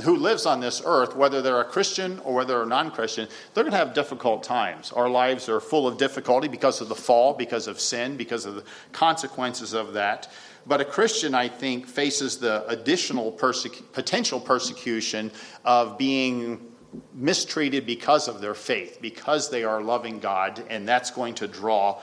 who 0.02 0.16
lives 0.16 0.46
on 0.46 0.60
this 0.60 0.82
earth, 0.84 1.16
whether 1.16 1.40
they're 1.40 1.60
a 1.60 1.64
Christian 1.64 2.18
or 2.20 2.34
whether 2.34 2.54
they're 2.54 2.62
a 2.62 2.66
non 2.66 2.90
Christian, 2.90 3.28
they're 3.54 3.64
going 3.64 3.72
to 3.72 3.78
have 3.78 3.94
difficult 3.94 4.42
times. 4.42 4.92
Our 4.92 5.08
lives 5.08 5.48
are 5.48 5.60
full 5.60 5.86
of 5.86 5.96
difficulty 5.98 6.48
because 6.48 6.80
of 6.80 6.88
the 6.88 6.94
fall, 6.94 7.34
because 7.34 7.66
of 7.66 7.80
sin, 7.80 8.16
because 8.16 8.46
of 8.46 8.56
the 8.56 8.64
consequences 8.92 9.72
of 9.72 9.94
that. 9.94 10.30
But 10.66 10.80
a 10.80 10.84
Christian, 10.84 11.34
I 11.34 11.48
think, 11.48 11.86
faces 11.86 12.38
the 12.38 12.66
additional 12.66 13.30
potential 13.30 14.40
persecution 14.40 15.30
of 15.64 15.96
being 15.96 16.72
mistreated 17.14 17.86
because 17.86 18.26
of 18.26 18.40
their 18.40 18.54
faith, 18.54 18.98
because 19.00 19.50
they 19.50 19.64
are 19.64 19.82
loving 19.82 20.18
God, 20.18 20.62
and 20.68 20.88
that's 20.88 21.10
going 21.10 21.34
to 21.34 21.46
draw 21.46 22.00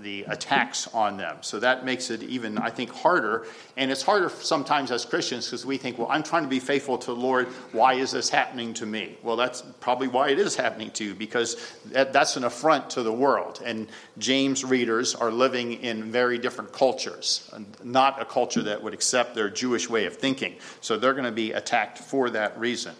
the 0.00 0.24
attacks 0.24 0.88
on 0.88 1.16
them. 1.16 1.38
So 1.42 1.60
that 1.60 1.84
makes 1.84 2.10
it 2.10 2.22
even, 2.22 2.58
I 2.58 2.70
think, 2.70 2.90
harder. 2.90 3.46
And 3.76 3.90
it's 3.90 4.02
harder 4.02 4.28
sometimes 4.28 4.90
as 4.90 5.04
Christians 5.04 5.46
because 5.46 5.66
we 5.66 5.76
think, 5.76 5.98
well, 5.98 6.08
I'm 6.10 6.22
trying 6.22 6.42
to 6.42 6.48
be 6.48 6.60
faithful 6.60 6.98
to 6.98 7.06
the 7.06 7.16
Lord. 7.16 7.48
Why 7.72 7.94
is 7.94 8.10
this 8.10 8.28
happening 8.28 8.74
to 8.74 8.86
me? 8.86 9.16
Well, 9.22 9.36
that's 9.36 9.62
probably 9.80 10.08
why 10.08 10.30
it 10.30 10.38
is 10.38 10.56
happening 10.56 10.90
to 10.92 11.04
you 11.04 11.14
because 11.14 11.56
that, 11.86 12.12
that's 12.12 12.36
an 12.36 12.44
affront 12.44 12.90
to 12.90 13.02
the 13.02 13.12
world. 13.12 13.62
And 13.64 13.88
James 14.18 14.64
readers 14.64 15.14
are 15.14 15.30
living 15.30 15.74
in 15.74 16.10
very 16.10 16.38
different 16.38 16.72
cultures, 16.72 17.52
not 17.82 18.20
a 18.20 18.24
culture 18.24 18.62
that 18.62 18.82
would 18.82 18.94
accept 18.94 19.34
their 19.34 19.50
Jewish 19.50 19.88
way 19.88 20.06
of 20.06 20.16
thinking. 20.16 20.56
So 20.80 20.96
they're 20.96 21.14
going 21.14 21.24
to 21.24 21.32
be 21.32 21.52
attacked 21.52 21.98
for 21.98 22.30
that 22.30 22.58
reason. 22.58 22.94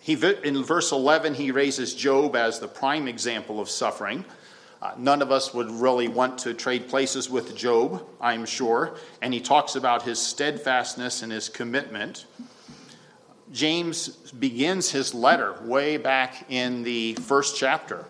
He, 0.00 0.14
in 0.14 0.62
verse 0.64 0.92
11, 0.92 1.34
he 1.34 1.50
raises 1.50 1.94
Job 1.94 2.34
as 2.34 2.60
the 2.60 2.68
prime 2.68 3.08
example 3.08 3.60
of 3.60 3.68
suffering. 3.68 4.24
Uh, 4.80 4.92
none 4.96 5.22
of 5.22 5.32
us 5.32 5.52
would 5.52 5.70
really 5.70 6.06
want 6.06 6.38
to 6.38 6.54
trade 6.54 6.88
places 6.88 7.28
with 7.28 7.56
Job, 7.56 8.06
I'm 8.20 8.46
sure. 8.46 8.96
And 9.22 9.34
he 9.34 9.40
talks 9.40 9.74
about 9.74 10.02
his 10.02 10.20
steadfastness 10.20 11.22
and 11.22 11.32
his 11.32 11.48
commitment. 11.48 12.26
James 13.52 14.08
begins 14.32 14.90
his 14.90 15.14
letter 15.14 15.56
way 15.62 15.96
back 15.96 16.44
in 16.48 16.84
the 16.84 17.14
first 17.14 17.56
chapter, 17.56 18.04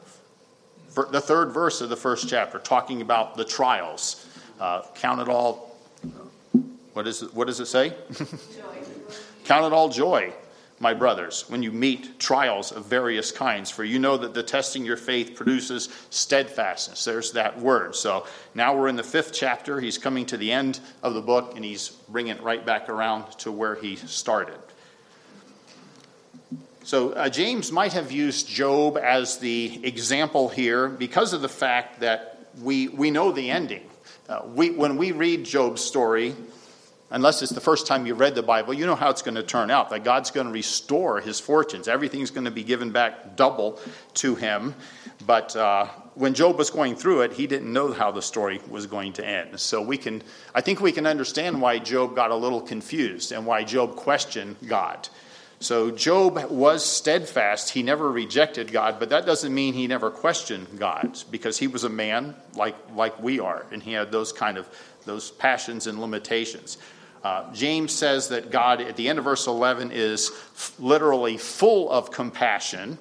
the 1.11 1.21
third 1.21 1.53
verse 1.53 1.81
of 1.81 1.89
the 1.89 1.97
first 1.97 2.29
chapter, 2.29 2.59
talking 2.59 3.01
about 3.01 3.37
the 3.37 3.45
trials. 3.45 4.27
Uh, 4.61 4.83
count 4.95 5.21
it 5.21 5.29
all. 5.29 5.77
What, 6.93 7.07
is 7.07 7.23
it, 7.23 7.33
what 7.33 7.47
does 7.47 7.61
it 7.61 7.67
say? 7.67 7.91
count 9.45 9.65
it 9.65 9.73
all 9.73 9.89
joy 9.89 10.35
my 10.81 10.95
brothers, 10.95 11.49
when 11.49 11.63
you 11.63 11.73
meet 11.73 12.19
trials 12.21 12.71
of 12.73 12.87
various 12.87 13.33
kinds, 13.33 13.71
for 13.71 13.83
you 13.83 13.99
know 13.99 14.17
that 14.17 14.35
the 14.35 14.43
testing 14.43 14.85
your 14.85 14.97
faith 14.97 15.35
produces 15.35 15.89
steadfastness. 16.11 17.05
There's 17.05 17.33
that 17.33 17.59
word. 17.59 17.97
So 17.97 18.27
now 18.55 18.77
we're 18.77 18.89
in 18.89 18.97
the 18.97 19.03
fifth 19.03 19.33
chapter. 19.33 19.81
He's 19.81 19.99
coming 19.99 20.27
to 20.27 20.37
the 20.37 20.53
end 20.53 20.81
of 21.03 21.15
the 21.15 21.21
book, 21.21 21.57
and 21.57 21.65
he's 21.65 21.89
bringing 21.89 22.37
it 22.37 22.43
right 22.43 22.65
back 22.65 22.89
around 22.89 23.31
to 23.39 23.51
where 23.51 23.75
he 23.75 23.97
started. 23.97 24.59
So 26.85 27.11
uh, 27.11 27.29
James 27.29 27.71
might 27.71 27.93
have 27.93 28.11
used 28.13 28.49
Job 28.49 28.97
as 28.97 29.39
the 29.39 29.85
example 29.85 30.49
here 30.49 30.89
because 30.89 31.33
of 31.33 31.43
the 31.43 31.49
fact 31.49 32.01
that 32.01 32.49
we, 32.63 32.89
we 32.89 33.11
know 33.11 33.31
the 33.33 33.51
ending. 33.51 33.83
Uh, 34.29 34.43
we, 34.47 34.71
when 34.71 34.97
we 34.97 35.13
read 35.13 35.45
Job's 35.45 35.83
story, 35.83 36.35
unless 37.11 37.43
it's 37.43 37.53
the 37.53 37.61
first 37.61 37.87
time 37.87 38.07
you 38.07 38.15
read 38.15 38.35
the 38.35 38.43
Bible, 38.43 38.75
you 38.75 38.87
know 38.87 38.95
how 38.95 39.11
it's 39.11 39.23
going 39.23 39.35
to 39.35 39.43
turn 39.43 39.71
out 39.71 39.91
that 39.91 40.05
God's 40.05 40.31
going 40.31 40.47
to 40.47 40.53
restore 40.53 41.21
his 41.21 41.41
fortunes. 41.41 41.89
Everything's 41.89 42.31
going 42.31 42.45
to 42.45 42.51
be 42.51 42.63
given 42.63 42.91
back 42.91 43.37
double 43.37 43.81
to 44.15 44.35
him. 44.35 44.75
But 45.27 45.57
uh, 45.57 45.87
when 46.15 46.35
Job 46.35 46.59
was 46.59 46.71
going 46.71 46.97
through 46.97 47.23
it, 47.23 47.33
he 47.33 47.47
didn't 47.47 47.73
know 47.73 47.93
how 47.93 48.11
the 48.11 48.23
story 48.23 48.61
was 48.69 48.87
going 48.87 49.15
to 49.15 49.27
end. 49.27 49.59
So 49.59 49.83
we 49.83 49.97
can, 49.97 50.23
I 50.55 50.61
think 50.61 50.81
we 50.81 50.93
can 50.93 51.07
understand 51.07 51.61
why 51.61 51.79
Job 51.79 52.15
got 52.15 52.31
a 52.31 52.37
little 52.37 52.61
confused 52.61 53.33
and 53.33 53.47
why 53.47 53.65
Job 53.65 53.97
questioned 53.97 54.57
God. 54.67 55.09
So 55.61 55.91
Job 55.91 56.51
was 56.51 56.85
steadfast. 56.85 57.71
He 57.71 57.83
never 57.83 58.13
rejected 58.13 58.71
God, 58.71 59.01
but 59.01 59.09
that 59.11 59.27
doesn't 59.27 59.53
mean 59.53 59.75
he 59.75 59.89
never 59.89 60.09
questioned 60.09 60.79
God 60.79 61.19
because 61.33 61.59
he 61.59 61.67
was 61.67 61.83
a 61.83 61.89
man 61.89 62.37
like, 62.55 62.77
like 62.95 63.21
we 63.21 63.41
are, 63.41 63.67
and 63.73 63.83
he 63.83 63.93
had 63.93 64.13
those 64.13 64.33
kind 64.33 64.57
of 64.57 64.69
those 65.05 65.31
passions 65.33 65.87
and 65.89 66.01
limitations. 66.01 66.79
Uh, 67.23 67.53
James 67.53 67.93
says 67.93 68.29
that 68.29 68.51
God, 68.51 68.81
at 68.81 68.97
the 68.97 69.09
end 69.09 69.19
of 69.19 69.25
verse 69.25 69.47
11, 69.47 69.91
is 69.93 70.31
f- 70.31 70.75
literally 70.79 71.37
full 71.37 71.91
of 71.91 72.11
compassion. 72.11 72.99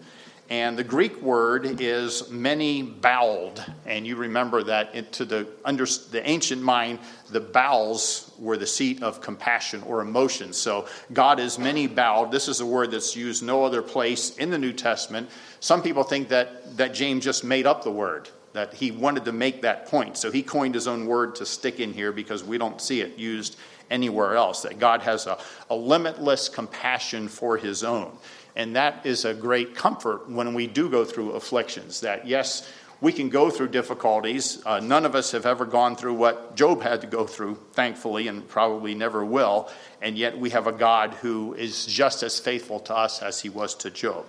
And 0.49 0.77
the 0.77 0.83
Greek 0.83 1.21
word 1.21 1.81
is 1.81 2.29
many 2.29 2.81
boweled. 2.81 3.63
And 3.85 4.07
you 4.07 4.15
remember 4.15 4.63
that 4.63 5.11
to 5.13 5.25
the, 5.25 5.47
under, 5.65 5.85
the 5.85 6.21
ancient 6.23 6.61
mind, 6.61 6.99
the 7.29 7.41
bowels 7.41 8.31
were 8.39 8.55
the 8.55 8.65
seat 8.65 9.03
of 9.03 9.19
compassion 9.19 9.83
or 9.83 9.99
emotion. 9.99 10.53
So 10.53 10.87
God 11.11 11.39
is 11.39 11.59
many 11.59 11.85
bowed. 11.85 12.31
This 12.31 12.47
is 12.47 12.61
a 12.61 12.65
word 12.65 12.91
that's 12.91 13.15
used 13.15 13.43
no 13.43 13.65
other 13.65 13.81
place 13.81 14.37
in 14.37 14.49
the 14.49 14.57
New 14.57 14.71
Testament. 14.71 15.29
Some 15.59 15.81
people 15.81 16.03
think 16.03 16.29
that, 16.29 16.77
that 16.77 16.93
James 16.93 17.25
just 17.25 17.43
made 17.43 17.65
up 17.65 17.83
the 17.83 17.91
word 17.91 18.29
that 18.53 18.73
he 18.73 18.89
wanted 18.89 19.23
to 19.25 19.31
make 19.31 19.61
that 19.61 19.85
point. 19.85 20.17
So 20.17 20.31
he 20.31 20.41
coined 20.41 20.73
his 20.73 20.87
own 20.87 21.05
word 21.05 21.35
to 21.35 21.45
stick 21.45 21.79
in 21.79 21.93
here 21.93 22.11
because 22.11 22.43
we 22.43 22.57
don't 22.57 22.81
see 22.81 23.01
it 23.01 23.17
used 23.17 23.57
anywhere 23.89 24.35
else, 24.35 24.63
that 24.63 24.79
God 24.79 25.01
has 25.01 25.27
a, 25.27 25.37
a 25.69 25.75
limitless 25.75 26.49
compassion 26.49 27.27
for 27.27 27.57
his 27.57 27.83
own. 27.83 28.11
And 28.55 28.75
that 28.75 29.05
is 29.05 29.23
a 29.23 29.33
great 29.33 29.75
comfort 29.75 30.29
when 30.29 30.53
we 30.53 30.67
do 30.67 30.89
go 30.89 31.05
through 31.05 31.31
afflictions. 31.31 32.01
That, 32.01 32.25
yes, 32.25 32.67
we 32.99 33.11
can 33.13 33.29
go 33.29 33.51
through 33.51 33.67
difficulties. 33.67 34.61
Uh, 34.65 34.79
none 34.79 35.05
of 35.05 35.13
us 35.13 35.31
have 35.31 35.45
ever 35.45 35.65
gone 35.65 35.95
through 35.95 36.15
what 36.15 36.55
Job 36.55 36.81
had 36.81 37.01
to 37.01 37.07
go 37.07 37.27
through, 37.27 37.59
thankfully, 37.73 38.27
and 38.27 38.47
probably 38.47 38.95
never 38.95 39.23
will. 39.23 39.69
And 40.01 40.17
yet 40.17 40.37
we 40.37 40.49
have 40.49 40.65
a 40.65 40.71
God 40.71 41.13
who 41.15 41.53
is 41.53 41.85
just 41.85 42.23
as 42.23 42.39
faithful 42.39 42.79
to 42.81 42.95
us 42.95 43.21
as 43.21 43.39
he 43.39 43.49
was 43.49 43.75
to 43.75 43.91
Job. 43.91 44.25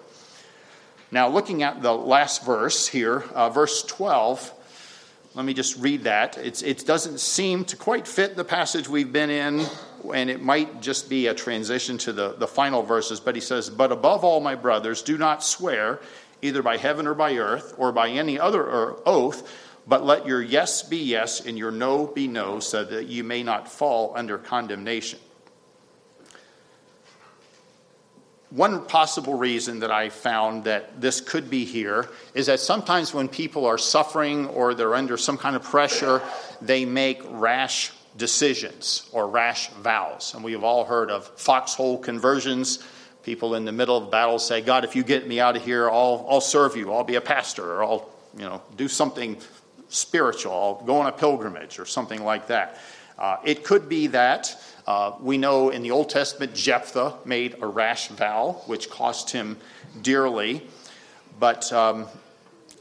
Now, 1.10 1.28
looking 1.28 1.62
at 1.62 1.80
the 1.80 1.94
last 1.94 2.44
verse 2.44 2.86
here, 2.86 3.24
uh, 3.32 3.48
verse 3.48 3.82
12, 3.84 4.52
let 5.38 5.44
me 5.44 5.54
just 5.54 5.78
read 5.78 6.02
that. 6.02 6.36
It's, 6.36 6.62
it 6.62 6.84
doesn't 6.84 7.20
seem 7.20 7.64
to 7.66 7.76
quite 7.76 8.08
fit 8.08 8.34
the 8.34 8.42
passage 8.42 8.88
we've 8.88 9.12
been 9.12 9.30
in, 9.30 9.64
and 10.12 10.28
it 10.28 10.42
might 10.42 10.82
just 10.82 11.08
be 11.08 11.28
a 11.28 11.34
transition 11.34 11.96
to 11.98 12.12
the, 12.12 12.32
the 12.32 12.48
final 12.48 12.82
verses. 12.82 13.20
But 13.20 13.36
he 13.36 13.40
says, 13.40 13.70
But 13.70 13.92
above 13.92 14.24
all, 14.24 14.40
my 14.40 14.56
brothers, 14.56 15.00
do 15.00 15.16
not 15.16 15.44
swear 15.44 16.00
either 16.42 16.60
by 16.60 16.76
heaven 16.76 17.06
or 17.06 17.14
by 17.14 17.36
earth 17.36 17.72
or 17.78 17.92
by 17.92 18.08
any 18.08 18.36
other 18.40 18.62
er, 18.62 18.96
oath, 19.06 19.48
but 19.86 20.04
let 20.04 20.26
your 20.26 20.42
yes 20.42 20.82
be 20.82 20.98
yes 20.98 21.46
and 21.46 21.56
your 21.56 21.70
no 21.70 22.08
be 22.08 22.26
no, 22.26 22.58
so 22.58 22.84
that 22.84 23.06
you 23.06 23.22
may 23.22 23.44
not 23.44 23.70
fall 23.70 24.14
under 24.16 24.38
condemnation. 24.38 25.20
One 28.50 28.86
possible 28.86 29.34
reason 29.34 29.80
that 29.80 29.90
I 29.90 30.08
found 30.08 30.64
that 30.64 31.00
this 31.00 31.20
could 31.20 31.50
be 31.50 31.66
here 31.66 32.08
is 32.32 32.46
that 32.46 32.60
sometimes 32.60 33.12
when 33.12 33.28
people 33.28 33.66
are 33.66 33.76
suffering 33.76 34.46
or 34.46 34.72
they're 34.72 34.94
under 34.94 35.18
some 35.18 35.36
kind 35.36 35.54
of 35.54 35.62
pressure, 35.62 36.22
they 36.62 36.86
make 36.86 37.20
rash 37.26 37.92
decisions 38.16 39.08
or 39.12 39.28
rash 39.28 39.68
vows. 39.68 40.32
And 40.34 40.42
we've 40.42 40.64
all 40.64 40.84
heard 40.84 41.10
of 41.10 41.26
foxhole 41.38 41.98
conversions. 41.98 42.82
People 43.22 43.54
in 43.54 43.66
the 43.66 43.72
middle 43.72 43.98
of 43.98 44.10
battle 44.10 44.38
say, 44.38 44.62
God, 44.62 44.84
if 44.84 44.96
you 44.96 45.04
get 45.04 45.28
me 45.28 45.40
out 45.40 45.54
of 45.54 45.62
here, 45.62 45.90
I'll, 45.90 46.26
I'll 46.28 46.40
serve 46.40 46.74
you. 46.74 46.92
I'll 46.92 47.04
be 47.04 47.16
a 47.16 47.20
pastor 47.20 47.74
or 47.74 47.84
I'll 47.84 48.10
you 48.36 48.44
know, 48.44 48.62
do 48.76 48.88
something 48.88 49.36
spiritual. 49.88 50.52
I'll 50.52 50.86
go 50.86 50.96
on 50.96 51.06
a 51.06 51.12
pilgrimage 51.12 51.78
or 51.78 51.84
something 51.84 52.24
like 52.24 52.46
that. 52.46 52.78
Uh, 53.18 53.36
it 53.44 53.64
could 53.64 53.88
be 53.88 54.06
that. 54.08 54.56
Uh, 54.88 55.14
we 55.20 55.36
know 55.36 55.68
in 55.68 55.82
the 55.82 55.90
Old 55.90 56.08
Testament, 56.08 56.54
Jephthah 56.54 57.18
made 57.26 57.56
a 57.60 57.66
rash 57.66 58.08
vow, 58.08 58.62
which 58.64 58.88
cost 58.88 59.28
him 59.28 59.58
dearly. 60.00 60.62
But 61.38 61.70
um, 61.74 62.06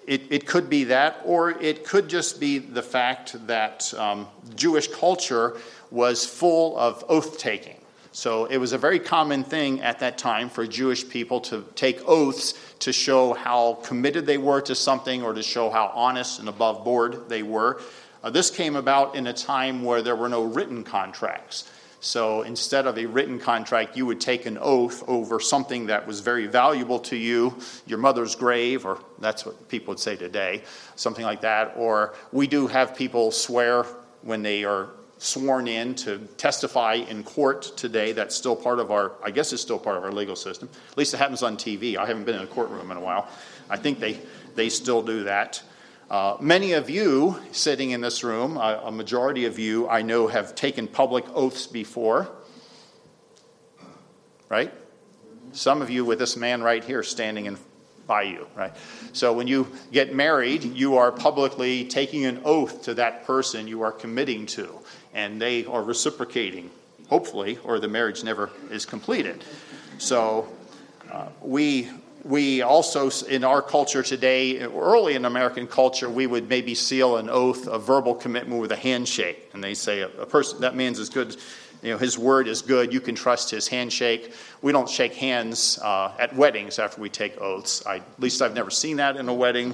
it, 0.08 0.22
it, 0.30 0.48
could 0.48 0.70
be 0.70 0.86
that, 0.86 1.20
or 1.26 1.50
it 1.50 1.84
could 1.84 2.08
just 2.08 2.40
be 2.40 2.60
the 2.60 2.82
fact 2.82 3.46
that 3.48 3.94
um, 3.96 4.26
Jewish 4.56 4.88
culture 4.88 5.58
was 5.92 6.26
full 6.26 6.78
of 6.78 7.04
oath 7.10 7.40
taking. 7.40 7.76
So 8.14 8.46
it 8.46 8.56
was 8.56 8.72
a 8.72 8.78
very 8.78 9.00
common 9.00 9.44
thing 9.44 9.82
at 9.82 10.00
that 10.00 10.18
time 10.18 10.50
for 10.50 10.66
Jewish 10.66 11.10
people 11.10 11.42
to 11.42 11.66
take 11.76 12.00
oaths 12.08 12.54
to 12.80 12.94
show 12.94 13.34
how 13.34 13.80
committed 13.84 14.26
they 14.26 14.38
were 14.38 14.62
to 14.62 14.76
something 14.76 15.24
or 15.24 15.34
to 15.34 15.44
show 15.44 15.70
how 15.70 15.92
honest 15.94 16.40
and 16.40 16.48
above 16.48 16.86
board 16.86 17.28
they 17.28 17.44
were. 17.44 17.82
Uh, 18.24 18.30
this 18.30 18.50
came 18.50 18.78
about 18.78 19.18
in 19.18 19.28
a 19.28 19.34
time 19.34 19.84
where 19.84 20.02
there 20.02 20.16
were 20.16 20.30
no 20.30 20.46
written 20.46 20.86
contracts. 20.86 21.70
So 22.08 22.44
instead 22.44 22.88
of 22.88 22.98
a 22.98 23.06
written 23.06 23.38
contract, 23.38 23.98
you 23.98 24.06
would 24.06 24.22
take 24.22 24.46
an 24.46 24.58
oath 24.62 25.04
over 25.10 25.42
something 25.42 25.88
that 25.88 26.08
was 26.08 26.22
very 26.22 26.48
valuable 26.48 27.00
to 27.00 27.18
you, 27.18 27.58
your 27.86 27.98
mother's 27.98 28.34
grave, 28.34 28.86
or 28.86 29.00
that's 29.20 29.46
what 29.46 29.68
people 29.68 29.92
would 29.92 30.00
say 30.00 30.16
today, 30.16 30.64
something 30.96 31.26
like 31.26 31.42
that. 31.42 31.74
Or 31.76 32.16
we 32.32 32.48
do 32.48 32.68
have 32.68 32.96
people 32.96 33.32
swear 33.32 33.84
when 34.22 34.42
they 34.42 34.64
are 34.64 34.88
sworn 35.18 35.68
in 35.68 35.96
to 35.96 36.20
testify 36.38 36.94
in 36.94 37.26
court 37.26 37.74
today. 37.76 38.14
That's 38.14 38.34
still 38.34 38.56
part 38.56 38.80
of 38.80 38.90
our, 38.90 39.12
I 39.22 39.30
guess 39.32 39.52
it's 39.52 39.62
still 39.62 39.78
part 39.78 39.98
of 39.98 40.06
our 40.06 40.14
legal 40.14 40.38
system. 40.38 40.70
At 40.90 40.98
least 40.98 41.14
it 41.14 41.18
happens 41.18 41.44
on 41.44 41.58
TV. 41.58 41.98
I 41.98 42.06
haven't 42.06 42.24
been 42.24 42.36
in 42.36 42.44
a 42.44 42.48
courtroom 42.48 42.90
in 42.90 42.96
a 42.96 43.02
while. 43.02 43.28
I 43.70 43.76
think 43.76 44.00
they, 44.00 44.18
they 44.56 44.70
still 44.70 45.02
do 45.02 45.26
that. 45.26 45.62
Uh, 46.10 46.38
many 46.40 46.72
of 46.72 46.90
you 46.90 47.38
sitting 47.52 47.92
in 47.92 48.00
this 48.00 48.24
room, 48.24 48.56
a, 48.56 48.84
a 48.86 48.92
majority 48.92 49.44
of 49.44 49.60
you 49.60 49.90
I 49.90 50.02
know 50.02 50.28
have 50.28 50.56
taken 50.56 50.88
public 50.88 51.26
oaths 51.34 51.68
before, 51.68 52.30
right? 54.48 54.74
Some 55.52 55.82
of 55.82 55.90
you 55.90 56.06
with 56.06 56.20
this 56.20 56.38
man 56.38 56.64
right 56.64 56.82
here 56.82 57.04
standing 57.04 57.46
in, 57.46 57.58
by 58.06 58.22
you, 58.22 58.48
right? 58.56 58.74
So 59.12 59.34
when 59.34 59.48
you 59.48 59.68
get 59.92 60.16
married, 60.16 60.64
you 60.64 60.96
are 60.96 61.12
publicly 61.12 61.84
taking 61.84 62.24
an 62.24 62.42
oath 62.46 62.84
to 62.84 62.94
that 62.94 63.26
person 63.26 63.68
you 63.68 63.82
are 63.82 63.92
committing 63.92 64.46
to, 64.46 64.80
and 65.14 65.42
they 65.42 65.66
are 65.66 65.84
reciprocating, 65.84 66.70
hopefully, 67.10 67.60
or 67.66 67.80
the 67.80 67.90
marriage 67.90 68.24
never 68.24 68.50
is 68.72 68.86
completed. 68.86 69.44
So 69.98 70.48
uh, 71.12 71.28
we 71.42 71.90
we 72.28 72.62
also, 72.62 73.10
in 73.28 73.44
our 73.44 73.62
culture 73.62 74.04
today, 74.04 74.60
early 74.60 75.16
in 75.16 75.24
American 75.24 75.66
culture, 75.66 76.10
we 76.10 76.28
would 76.28 76.50
maybe 76.50 76.76
seal 76.76 77.18
an 77.18 77.30
oath, 77.30 77.68
a 77.68 77.80
verbal 77.80 78.14
commitment 78.14 78.62
with 78.62 78.72
a 78.74 78.76
handshake. 78.76 79.50
And 79.54 79.64
they 79.64 79.74
say, 79.74 80.02
a, 80.02 80.08
person, 80.26 80.60
that 80.62 80.76
man's 80.76 81.00
as 81.00 81.10
good, 81.10 81.38
you 81.82 81.92
know, 81.92 81.98
his 81.98 82.18
word 82.18 82.50
is 82.50 82.62
good, 82.62 82.94
you 82.94 83.00
can 83.00 83.16
trust 83.16 83.50
his 83.50 83.68
handshake. 83.68 84.34
We 84.62 84.74
don't 84.74 84.90
shake 84.90 85.16
hands 85.16 85.80
uh, 85.82 86.14
at 86.20 86.36
weddings 86.36 86.80
after 86.80 87.00
we 87.00 87.10
take 87.10 87.40
oaths. 87.40 87.86
I, 87.86 87.98
at 87.98 88.20
least 88.20 88.42
I've 88.42 88.56
never 88.56 88.72
seen 88.72 88.98
that 88.98 89.16
in 89.16 89.30
a 89.30 89.34
wedding. 89.34 89.74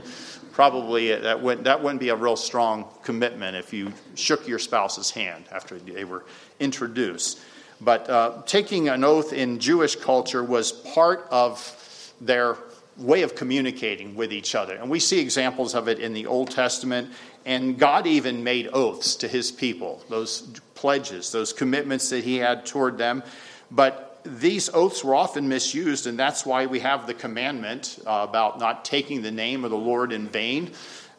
Probably 0.52 1.16
that, 1.16 1.42
would, 1.42 1.64
that 1.64 1.82
wouldn't 1.82 2.02
be 2.02 2.10
a 2.10 2.16
real 2.16 2.36
strong 2.36 2.86
commitment 3.04 3.58
if 3.58 3.74
you 3.74 3.92
shook 4.14 4.48
your 4.48 4.60
spouse's 4.60 5.10
hand 5.10 5.46
after 5.52 5.80
they 5.80 6.04
were 6.04 6.24
introduced. 6.60 7.40
But 7.82 8.08
uh, 8.08 8.44
taking 8.46 8.90
an 8.90 9.04
oath 9.04 9.34
in 9.34 9.58
Jewish 9.60 9.96
culture 9.96 10.44
was 10.44 10.72
part 10.72 11.28
of 11.32 11.80
their 12.26 12.58
way 12.98 13.24
of 13.24 13.36
communicating 13.36 14.16
with 14.16 14.32
each 14.32 14.56
other. 14.56 14.76
And 14.76 14.90
we 14.90 15.00
see 15.00 15.20
examples 15.20 15.74
of 15.74 15.88
it 15.88 16.00
in 16.00 16.14
the 16.14 16.26
Old 16.28 16.52
Testament. 16.52 17.12
And 17.46 17.78
God 17.78 18.06
even 18.08 18.44
made 18.44 18.70
oaths 18.72 19.16
to 19.18 19.28
his 19.28 19.52
people, 19.52 20.02
those 20.10 20.42
pledges, 20.76 21.32
those 21.32 21.54
commitments 21.54 22.10
that 22.10 22.24
he 22.24 22.38
had 22.38 22.66
toward 22.66 22.98
them. 22.98 23.24
But 23.72 24.22
these 24.24 24.70
oaths 24.70 25.04
were 25.04 25.16
often 25.16 25.50
misused, 25.50 26.08
and 26.08 26.18
that's 26.18 26.46
why 26.46 26.66
we 26.66 26.80
have 26.80 27.08
the 27.08 27.14
commandment 27.14 28.00
uh, 28.06 28.26
about 28.28 28.60
not 28.60 28.86
taking 28.86 29.22
the 29.22 29.32
name 29.32 29.66
of 29.66 29.72
the 29.72 29.78
Lord 29.78 30.14
in 30.14 30.30
vain. 30.30 30.72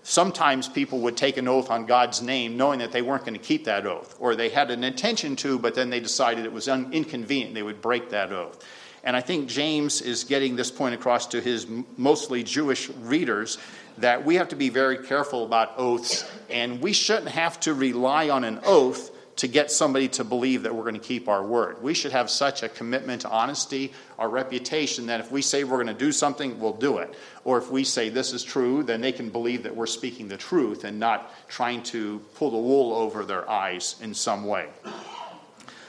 Sometimes 0.03 0.69
people 0.69 1.01
would 1.01 1.17
take 1.17 1.37
an 1.37 1.49
oath 1.49 1.71
on 1.71 1.87
God's 1.87 2.23
name 2.23 2.57
knowing 2.57 2.79
that 2.79 2.93
they 2.93 3.03
weren't 3.03 3.25
going 3.25 3.35
to 3.35 3.41
keep 3.41 3.65
that 3.65 3.87
oath, 3.87 4.17
or 4.19 4.37
they 4.37 4.49
had 4.49 4.71
an 4.71 4.85
intention 4.85 5.37
to, 5.37 5.59
but 5.59 5.75
then 5.75 5.91
they 5.91 6.01
decided 6.01 6.45
it 6.45 6.53
was 6.53 6.69
un- 6.69 6.93
inconvenient, 6.93 7.55
they 7.55 7.63
would 7.63 7.83
break 7.83 8.11
that 8.11 8.33
oath. 8.33 8.65
And 9.05 9.15
I 9.15 9.21
think 9.21 9.49
James 9.49 10.01
is 10.01 10.25
getting 10.25 10.57
this 10.57 10.71
point 10.71 10.95
across 10.95 11.27
to 11.29 11.41
his 11.41 11.67
mostly 11.97 12.43
Jewish 12.43 12.89
readers 12.89 13.59
that 13.99 14.25
we 14.25 14.37
have 14.37 14.49
to 14.49 14.57
be 14.57 14.71
very 14.71 14.99
careful 14.99 15.45
about 15.45 15.75
oaths, 15.77 16.29
and 16.51 16.81
we 16.81 16.93
shouldn't 16.93 17.29
have 17.29 17.61
to 17.61 17.75
rely 17.75 18.31
on 18.31 18.43
an 18.43 18.61
oath 18.65 19.11
to 19.37 19.49
get 19.49 19.71
somebody 19.71 20.09
to 20.09 20.25
believe 20.25 20.63
that 20.63 20.75
we're 20.75 20.83
going 20.83 20.95
to 20.95 21.01
keep 21.01 21.29
our 21.29 21.45
word. 21.45 21.83
We 21.83 21.93
should 21.93 22.13
have 22.13 22.31
such 22.31 22.63
a 22.63 22.69
commitment 22.69 23.23
to 23.23 23.29
honesty, 23.29 23.93
our 24.19 24.29
reputation, 24.29 25.07
that 25.07 25.21
if 25.21 25.31
we 25.31 25.43
say 25.43 25.65
we're 25.65 25.83
going 25.83 25.89
to 25.89 25.95
do 25.95 26.13
something, 26.13 26.59
we'll 26.61 26.73
do 26.73 26.99
it. 26.99 27.15
Or 27.45 27.59
if 27.59 27.71
we 27.71 27.85
say 27.85 28.09
this 28.09 28.33
is 28.33 28.45
true, 28.45 28.85
then 28.85 29.01
they 29.01 29.13
can 29.13 29.31
believe 29.31 29.65
that 29.65 29.75
we're 29.75 29.87
speaking 29.87 30.29
the 30.29 30.37
truth 30.37 30.85
and 30.85 31.01
not 31.01 31.33
trying 31.49 31.83
to 31.85 32.21
pull 32.37 32.53
the 32.53 32.59
wool 32.59 32.95
over 32.95 33.25
their 33.25 33.49
eyes 33.51 33.97
in 34.01 34.15
some 34.15 34.47
way. 34.47 34.69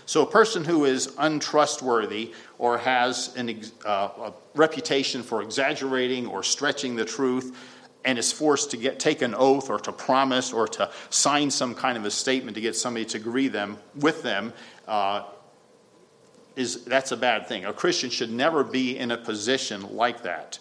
So, 0.06 0.22
a 0.22 0.26
person 0.30 0.64
who 0.64 0.86
is 0.86 1.14
untrustworthy 1.18 2.34
or 2.60 2.78
has 2.78 3.36
an, 3.36 3.62
uh, 3.86 4.10
a 4.20 4.34
reputation 4.54 5.24
for 5.24 5.42
exaggerating 5.42 6.28
or 6.28 6.44
stretching 6.44 6.96
the 6.96 7.06
truth 7.06 7.58
and 8.06 8.20
is 8.20 8.32
forced 8.32 8.72
to 8.72 8.78
get 8.78 9.00
take 9.00 9.22
an 9.22 9.34
oath 9.36 9.70
or 9.70 9.80
to 9.80 9.92
promise 9.92 10.54
or 10.54 10.68
to 10.68 10.92
sign 11.10 11.50
some 11.50 11.74
kind 11.74 11.98
of 11.98 12.06
a 12.06 12.12
statement 12.12 12.56
to 12.56 12.62
get 12.62 12.76
somebody 12.76 13.06
to 13.06 13.18
agree 13.18 13.48
them 13.48 13.78
with 13.96 14.22
them 14.22 14.54
uh, 14.88 15.24
is 16.56 16.86
that's 16.86 17.12
a 17.12 17.18
bad 17.18 17.48
thing. 17.48 17.66
A 17.66 17.74
Christian 17.74 18.10
should 18.10 18.32
never 18.32 18.64
be 18.64 18.98
in 18.98 19.12
a 19.12 19.18
position 19.18 19.96
like 19.96 20.24
that. 20.24 20.60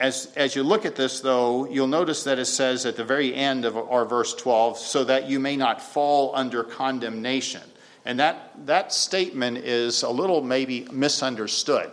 As, 0.00 0.32
as 0.34 0.56
you 0.56 0.62
look 0.62 0.86
at 0.86 0.96
this, 0.96 1.20
though, 1.20 1.66
you'll 1.66 1.86
notice 1.86 2.24
that 2.24 2.38
it 2.38 2.46
says 2.46 2.86
at 2.86 2.96
the 2.96 3.04
very 3.04 3.34
end 3.34 3.66
of 3.66 3.76
our 3.76 4.06
verse 4.06 4.34
12, 4.34 4.78
so 4.78 5.04
that 5.04 5.28
you 5.28 5.38
may 5.38 5.56
not 5.56 5.82
fall 5.82 6.34
under 6.34 6.64
condemnation. 6.64 7.60
And 8.06 8.18
that, 8.18 8.52
that 8.64 8.94
statement 8.94 9.58
is 9.58 10.02
a 10.02 10.08
little 10.08 10.42
maybe 10.42 10.86
misunderstood. 10.90 11.90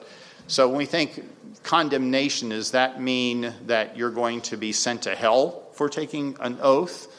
So 0.48 0.70
when 0.70 0.78
we 0.78 0.86
think 0.86 1.22
condemnation, 1.63 2.50
does 2.50 2.72
that 2.72 3.02
mean 3.02 3.54
that 3.65 3.98
you're 3.98 4.10
going 4.10 4.39
to 4.43 4.56
be 4.56 4.72
sent 4.72 5.02
to 5.02 5.13
hell 5.13 5.63
for 5.74 5.89
taking 5.89 6.38
an 6.39 6.60
oath? 6.62 7.13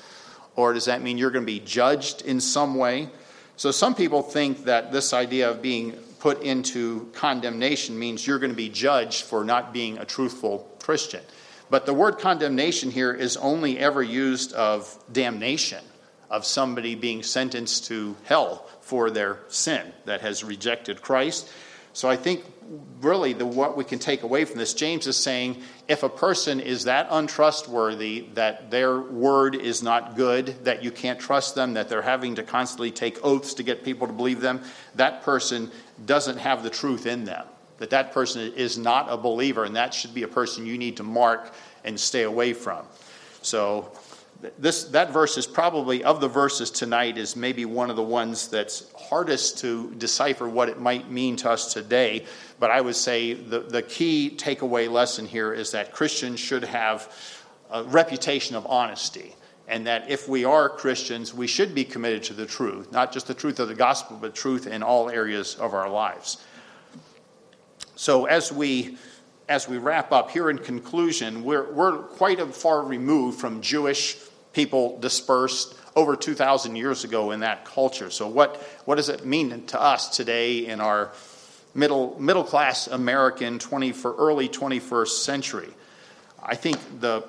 Or 0.57 0.73
does 0.73 0.87
that 0.87 1.03
mean 1.03 1.19
you're 1.19 1.31
going 1.31 1.45
to 1.45 1.53
be 1.53 1.61
judged 1.61 2.23
in 2.23 2.41
some 2.41 2.77
way? 2.77 3.11
So 3.57 3.73
some 3.73 3.95
people 3.95 4.23
think 4.23 4.65
that 4.65 4.91
this 4.91 5.13
idea 5.13 5.51
of 5.51 5.61
being 5.61 5.93
put 6.19 6.43
into 6.43 7.11
condemnation 7.13 7.99
means 7.99 8.27
you're 8.27 8.39
going 8.39 8.53
to 8.53 8.57
be 8.57 8.71
judged 8.71 9.25
for 9.25 9.45
not 9.45 9.75
being 9.75 9.99
a 9.99 10.07
truthful 10.07 10.67
Christian. 10.89 11.21
But 11.69 11.85
the 11.85 11.93
word 11.93 12.19
condemnation 12.19 12.91
here 12.91 13.13
is 13.13 13.37
only 13.37 13.79
ever 13.79 14.03
used 14.03 14.55
of 14.55 14.99
damnation, 15.13 15.85
of 16.31 16.47
somebody 16.47 16.95
being 16.95 17.23
sentenced 17.23 17.89
to 17.89 18.17
hell 18.25 18.67
for 18.81 19.11
their 19.11 19.41
sin 19.49 19.93
that 20.07 20.23
has 20.23 20.43
rejected 20.43 21.03
Christ. 21.03 21.53
So 21.93 22.09
I 22.09 22.17
think 22.17 22.43
really 23.03 23.35
the, 23.35 23.45
what 23.45 23.77
we 23.77 23.85
can 23.85 23.99
take 23.99 24.23
away 24.23 24.47
from 24.47 24.57
this, 24.57 24.73
James 24.73 25.07
is 25.07 25.19
saying 25.19 25.61
if 25.89 26.05
a 26.05 26.09
person 26.09 26.59
is 26.59 26.85
that 26.85 27.09
untrustworthy, 27.11 28.29
that 28.33 28.71
their 28.71 28.99
word 28.99 29.57
is 29.57 29.83
not 29.83 30.17
good, 30.17 30.65
that 30.65 30.83
you 30.83 30.91
can't 30.91 31.21
trust 31.21 31.55
them, 31.55 31.75
that 31.75 31.91
they're 31.91 32.01
having 32.01 32.37
to 32.37 32.43
constantly 32.43 32.91
take 32.91 33.23
oaths 33.23 33.53
to 33.53 33.63
get 33.63 33.85
people 33.85 34.07
to 34.07 34.13
believe 34.15 34.41
them, 34.41 34.63
that 34.95 35.23
person 35.23 35.71
doesn't 36.07 36.39
have 36.39 36.63
the 36.63 36.71
truth 36.71 37.05
in 37.05 37.25
them 37.25 37.45
that 37.79 37.91
that 37.91 38.13
person 38.13 38.53
is 38.55 38.77
not 38.77 39.07
a 39.09 39.17
believer, 39.17 39.65
and 39.65 39.75
that 39.77 39.95
should 39.95 40.15
be 40.15 40.25
a 40.25 40.29
person 40.29 40.67
you 40.67 40.79
need 40.79 40.97
to 40.97 41.03
mark 41.03 41.53
and 41.85 41.99
stay 41.99 42.23
away 42.23 42.53
from. 42.53 42.85
So, 43.43 43.93
this 44.57 44.85
that 44.85 45.11
verse 45.11 45.37
is 45.37 45.47
probably 45.49 46.05
of 46.05 46.21
the 46.21 46.29
verses 46.29 46.71
tonight 46.71 47.19
is 47.19 47.35
maybe 47.35 47.65
one 47.65 47.91
of 47.91 47.97
the 47.97 48.03
ones 48.05 48.47
that's 48.47 48.93
hardest 48.95 49.59
to 49.59 49.93
decipher 49.97 50.49
what 50.49 50.69
it 50.69 50.79
might 50.79 51.11
mean 51.11 51.35
to 51.37 51.51
us 51.51 51.73
today. 51.73 52.25
But 52.61 52.71
I 52.71 52.81
would 52.81 52.95
say 52.95 53.35
the, 53.35 53.61
the 53.61 53.83
key 53.83 54.37
takeaway 54.37 54.89
lesson 54.89 55.27
here 55.27 55.53
is 55.53 55.73
that 55.73 55.93
Christians 55.93 56.39
should 56.39 56.63
have 56.65 57.13
a 57.71 57.83
reputation 57.85 58.55
of 58.55 58.67
honesty. 58.67 59.35
And 59.67 59.87
that 59.87 60.09
if 60.09 60.29
we 60.29 60.47
are 60.47 60.71
Christians, 60.71 61.35
we 61.35 61.47
should 61.47 61.75
be 61.75 61.85
committed 61.85 62.23
to 62.25 62.33
the 62.33 62.47
truth, 62.47 62.91
not 62.91 63.13
just 63.13 63.27
the 63.27 63.35
truth 63.35 63.61
of 63.61 63.69
the 63.69 63.75
gospel, 63.75 64.17
but 64.19 64.35
truth 64.35 64.67
in 64.67 64.83
all 64.83 65.11
areas 65.11 65.57
of 65.57 65.75
our 65.75 65.91
lives. 65.91 66.39
So 67.99 68.27
as 68.27 68.53
we 68.53 68.97
as 69.49 69.67
we 69.67 69.77
wrap 69.79 70.13
up 70.13 70.31
here 70.31 70.51
in 70.51 70.59
conclusion, 70.59 71.43
we're, 71.43 71.73
we're 71.73 71.99
quite 71.99 72.39
a 72.39 72.47
far 72.47 72.85
removed 72.85 73.41
from 73.41 73.61
Jewish 73.61 74.17
people 74.53 75.01
dispersed 75.01 75.75
over 75.97 76.15
2,000 76.15 76.77
years 76.77 77.03
ago 77.03 77.33
in 77.33 77.41
that 77.41 77.65
culture. 77.65 78.11
So, 78.11 78.29
what, 78.29 78.57
what 78.85 78.97
does 78.97 79.09
it 79.09 79.27
mean 79.27 79.65
to 79.67 79.81
us 79.81 80.15
today 80.17 80.67
in 80.67 80.81
our 80.81 81.13
middle, 81.75 82.15
middle 82.21 82.45
class 82.45 82.87
American 82.87 83.59
20, 83.59 83.91
for 83.93 84.15
early 84.15 84.49
21st 84.49 85.09
century? 85.09 85.71
I 86.41 86.55
think 86.55 86.79
the, 87.01 87.25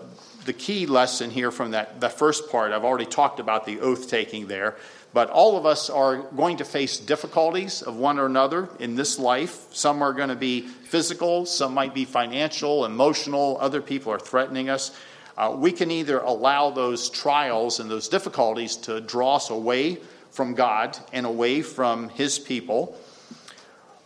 the 0.46 0.54
key 0.54 0.86
lesson 0.86 1.32
here 1.32 1.52
from 1.52 1.72
that, 1.72 2.00
the 2.00 2.10
first 2.10 2.52
part, 2.52 2.74
I've 2.74 2.86
already 2.86 3.08
talked 3.08 3.40
about 3.40 3.66
the 3.66 3.80
oath 3.80 4.08
taking 4.08 4.46
there, 4.46 4.76
but 5.14 5.30
all 5.30 5.58
of 5.58 5.66
us 5.66 5.90
are 5.90 6.18
going 6.18 6.58
to 6.58 6.66
face 6.66 7.00
difficulties 7.00 7.82
of 7.82 7.96
one 7.96 8.20
or 8.20 8.26
another 8.26 8.70
in 8.80 8.96
this 8.96 9.18
life. 9.18 9.74
Some 9.74 10.02
are 10.02 10.14
going 10.14 10.30
to 10.30 10.36
be 10.36 10.62
physical, 10.62 11.46
some 11.46 11.74
might 11.74 11.94
be 11.94 12.06
financial, 12.06 12.86
emotional, 12.86 13.58
other 13.60 13.82
people 13.82 14.12
are 14.14 14.20
threatening 14.20 14.70
us. 14.70 14.96
Uh, 15.38 15.56
we 15.56 15.72
can 15.72 15.90
either 15.90 16.20
allow 16.20 16.70
those 16.70 17.10
trials 17.10 17.80
and 17.80 17.90
those 17.90 18.10
difficulties 18.10 18.76
to 18.76 19.02
draw 19.02 19.38
us 19.38 19.50
away 19.50 19.98
from 20.32 20.54
God 20.54 20.98
and 21.14 21.26
away 21.26 21.62
from 21.62 22.10
His 22.10 22.38
people, 22.38 22.96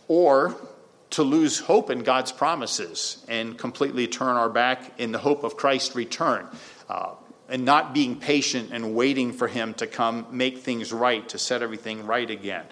or 0.08 0.54
to 1.10 1.22
lose 1.22 1.58
hope 1.58 1.90
in 1.90 2.02
God's 2.02 2.32
promises 2.32 3.24
and 3.28 3.58
completely 3.58 4.06
turn 4.06 4.36
our 4.36 4.48
back 4.48 4.98
in 4.98 5.12
the 5.12 5.18
hope 5.18 5.44
of 5.44 5.56
Christ's 5.56 5.94
return. 5.94 6.46
Uh, 6.88 7.10
and 7.48 7.64
not 7.64 7.92
being 7.94 8.16
patient 8.16 8.70
and 8.72 8.94
waiting 8.94 9.32
for 9.32 9.48
Him 9.48 9.74
to 9.74 9.86
come 9.86 10.26
make 10.30 10.58
things 10.58 10.92
right, 10.92 11.28
to 11.28 11.38
set 11.38 11.62
everything 11.62 12.06
right 12.06 12.28
again. 12.28 12.64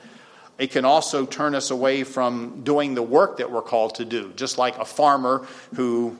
It 0.58 0.70
can 0.70 0.84
also 0.84 1.26
turn 1.26 1.54
us 1.54 1.70
away 1.70 2.04
from 2.04 2.62
doing 2.62 2.94
the 2.94 3.02
work 3.02 3.38
that 3.38 3.50
we're 3.50 3.62
called 3.62 3.96
to 3.96 4.04
do, 4.04 4.32
just 4.36 4.58
like 4.58 4.78
a 4.78 4.84
farmer 4.84 5.46
who 5.74 6.16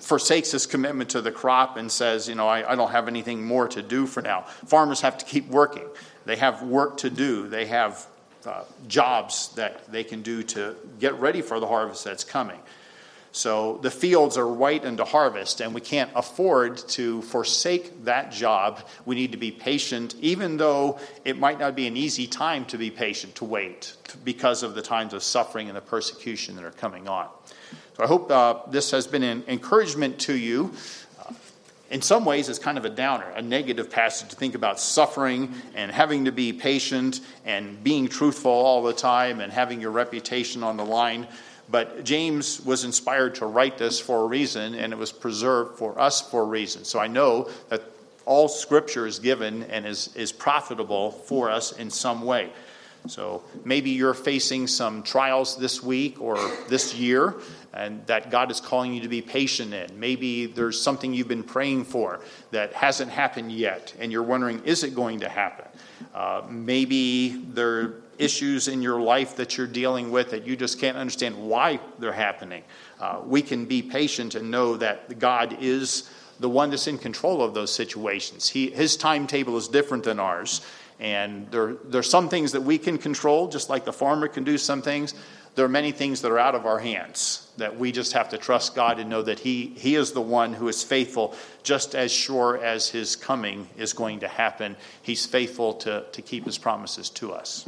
forsakes 0.00 0.52
his 0.52 0.66
commitment 0.66 1.10
to 1.10 1.20
the 1.20 1.30
crop 1.30 1.76
and 1.76 1.90
says, 1.90 2.28
You 2.28 2.34
know, 2.34 2.48
I, 2.48 2.72
I 2.72 2.74
don't 2.76 2.90
have 2.90 3.08
anything 3.08 3.44
more 3.44 3.68
to 3.68 3.82
do 3.82 4.06
for 4.06 4.22
now. 4.22 4.42
Farmers 4.66 5.00
have 5.00 5.18
to 5.18 5.24
keep 5.24 5.48
working, 5.48 5.86
they 6.24 6.36
have 6.36 6.62
work 6.62 6.98
to 6.98 7.10
do, 7.10 7.48
they 7.48 7.66
have 7.66 8.06
uh, 8.46 8.64
jobs 8.86 9.48
that 9.56 9.90
they 9.90 10.04
can 10.04 10.22
do 10.22 10.42
to 10.42 10.76
get 11.00 11.14
ready 11.18 11.42
for 11.42 11.60
the 11.60 11.66
harvest 11.66 12.04
that's 12.04 12.24
coming. 12.24 12.60
So 13.36 13.78
the 13.82 13.90
fields 13.90 14.38
are 14.38 14.48
white 14.48 14.82
into 14.82 15.04
harvest, 15.04 15.60
and 15.60 15.74
we 15.74 15.82
can't 15.82 16.10
afford 16.14 16.78
to 16.88 17.20
forsake 17.20 18.04
that 18.04 18.32
job. 18.32 18.80
We 19.04 19.14
need 19.14 19.32
to 19.32 19.36
be 19.36 19.50
patient, 19.50 20.14
even 20.22 20.56
though 20.56 20.98
it 21.22 21.38
might 21.38 21.60
not 21.60 21.76
be 21.76 21.86
an 21.86 21.98
easy 21.98 22.26
time 22.26 22.64
to 22.64 22.78
be 22.78 22.90
patient, 22.90 23.34
to 23.34 23.44
wait, 23.44 23.94
because 24.24 24.62
of 24.62 24.74
the 24.74 24.80
times 24.80 25.12
of 25.12 25.22
suffering 25.22 25.68
and 25.68 25.76
the 25.76 25.82
persecution 25.82 26.56
that 26.56 26.64
are 26.64 26.70
coming 26.70 27.08
on. 27.08 27.28
So 27.98 28.04
I 28.04 28.06
hope 28.06 28.30
uh, 28.30 28.60
this 28.70 28.90
has 28.92 29.06
been 29.06 29.22
an 29.22 29.44
encouragement 29.48 30.18
to 30.20 30.34
you. 30.34 30.72
Uh, 31.20 31.34
in 31.90 32.00
some 32.00 32.24
ways, 32.24 32.48
it's 32.48 32.58
kind 32.58 32.78
of 32.78 32.86
a 32.86 32.90
downer, 32.90 33.28
a 33.36 33.42
negative 33.42 33.90
passage 33.90 34.30
to 34.30 34.36
think 34.36 34.54
about 34.54 34.80
suffering 34.80 35.52
and 35.74 35.92
having 35.92 36.24
to 36.24 36.32
be 36.32 36.54
patient 36.54 37.20
and 37.44 37.84
being 37.84 38.08
truthful 38.08 38.50
all 38.50 38.82
the 38.82 38.94
time 38.94 39.42
and 39.42 39.52
having 39.52 39.78
your 39.78 39.90
reputation 39.90 40.62
on 40.62 40.78
the 40.78 40.86
line. 40.86 41.26
But 41.68 42.04
James 42.04 42.60
was 42.64 42.84
inspired 42.84 43.34
to 43.36 43.46
write 43.46 43.76
this 43.76 43.98
for 43.98 44.22
a 44.22 44.26
reason, 44.26 44.74
and 44.74 44.92
it 44.92 44.96
was 44.96 45.12
preserved 45.12 45.78
for 45.78 45.98
us 46.00 46.20
for 46.30 46.42
a 46.42 46.46
reason. 46.46 46.84
So 46.84 46.98
I 46.98 47.08
know 47.08 47.50
that 47.68 47.82
all 48.24 48.48
scripture 48.48 49.06
is 49.06 49.18
given 49.18 49.64
and 49.64 49.86
is, 49.86 50.14
is 50.14 50.32
profitable 50.32 51.10
for 51.10 51.50
us 51.50 51.72
in 51.72 51.90
some 51.90 52.22
way. 52.22 52.50
So 53.08 53.42
maybe 53.64 53.90
you're 53.90 54.14
facing 54.14 54.66
some 54.66 55.02
trials 55.02 55.56
this 55.56 55.82
week 55.82 56.20
or 56.20 56.36
this 56.68 56.94
year, 56.94 57.34
and 57.72 58.04
that 58.06 58.30
God 58.30 58.50
is 58.50 58.60
calling 58.60 58.94
you 58.94 59.00
to 59.02 59.08
be 59.08 59.22
patient 59.22 59.72
in. 59.74 59.98
Maybe 59.98 60.46
there's 60.46 60.80
something 60.80 61.14
you've 61.14 61.28
been 61.28 61.44
praying 61.44 61.84
for 61.84 62.20
that 62.50 62.72
hasn't 62.72 63.10
happened 63.10 63.52
yet, 63.52 63.94
and 64.00 64.10
you're 64.10 64.22
wondering, 64.22 64.60
is 64.64 64.82
it 64.82 64.94
going 64.94 65.20
to 65.20 65.28
happen? 65.28 65.66
Uh, 66.14 66.42
maybe 66.48 67.42
there 67.50 67.94
issues 68.18 68.68
in 68.68 68.82
your 68.82 69.00
life 69.00 69.36
that 69.36 69.56
you're 69.56 69.66
dealing 69.66 70.10
with 70.10 70.30
that 70.30 70.46
you 70.46 70.56
just 70.56 70.80
can't 70.80 70.96
understand 70.96 71.36
why 71.36 71.80
they're 71.98 72.12
happening, 72.12 72.62
uh, 73.00 73.20
we 73.24 73.42
can 73.42 73.64
be 73.64 73.82
patient 73.82 74.34
and 74.34 74.50
know 74.50 74.76
that 74.76 75.18
God 75.18 75.58
is 75.60 76.10
the 76.40 76.48
one 76.48 76.70
that's 76.70 76.86
in 76.86 76.98
control 76.98 77.42
of 77.42 77.54
those 77.54 77.72
situations. 77.72 78.48
He, 78.48 78.70
his 78.70 78.96
timetable 78.96 79.56
is 79.56 79.68
different 79.68 80.04
than 80.04 80.20
ours. 80.20 80.60
And 80.98 81.50
there, 81.50 81.74
there 81.84 81.98
are 81.98 82.02
some 82.02 82.28
things 82.28 82.52
that 82.52 82.62
we 82.62 82.78
can 82.78 82.98
control, 82.98 83.48
just 83.48 83.68
like 83.68 83.84
the 83.84 83.92
farmer 83.92 84.28
can 84.28 84.44
do 84.44 84.56
some 84.56 84.82
things. 84.82 85.14
There 85.54 85.64
are 85.64 85.70
many 85.70 85.92
things 85.92 86.20
that 86.22 86.30
are 86.30 86.38
out 86.38 86.54
of 86.54 86.66
our 86.66 86.78
hands 86.78 87.50
that 87.56 87.78
we 87.78 87.90
just 87.90 88.12
have 88.12 88.28
to 88.30 88.38
trust 88.38 88.74
God 88.74 88.98
and 88.98 89.08
know 89.08 89.22
that 89.22 89.38
He, 89.38 89.68
he 89.76 89.94
is 89.94 90.12
the 90.12 90.20
one 90.20 90.52
who 90.52 90.68
is 90.68 90.82
faithful, 90.82 91.34
just 91.62 91.94
as 91.94 92.12
sure 92.12 92.62
as 92.62 92.88
His 92.88 93.16
coming 93.16 93.68
is 93.76 93.94
going 93.94 94.20
to 94.20 94.28
happen. 94.28 94.76
He's 95.02 95.24
faithful 95.24 95.74
to, 95.74 96.04
to 96.12 96.22
keep 96.22 96.44
His 96.44 96.58
promises 96.58 97.08
to 97.10 97.32
us. 97.32 97.66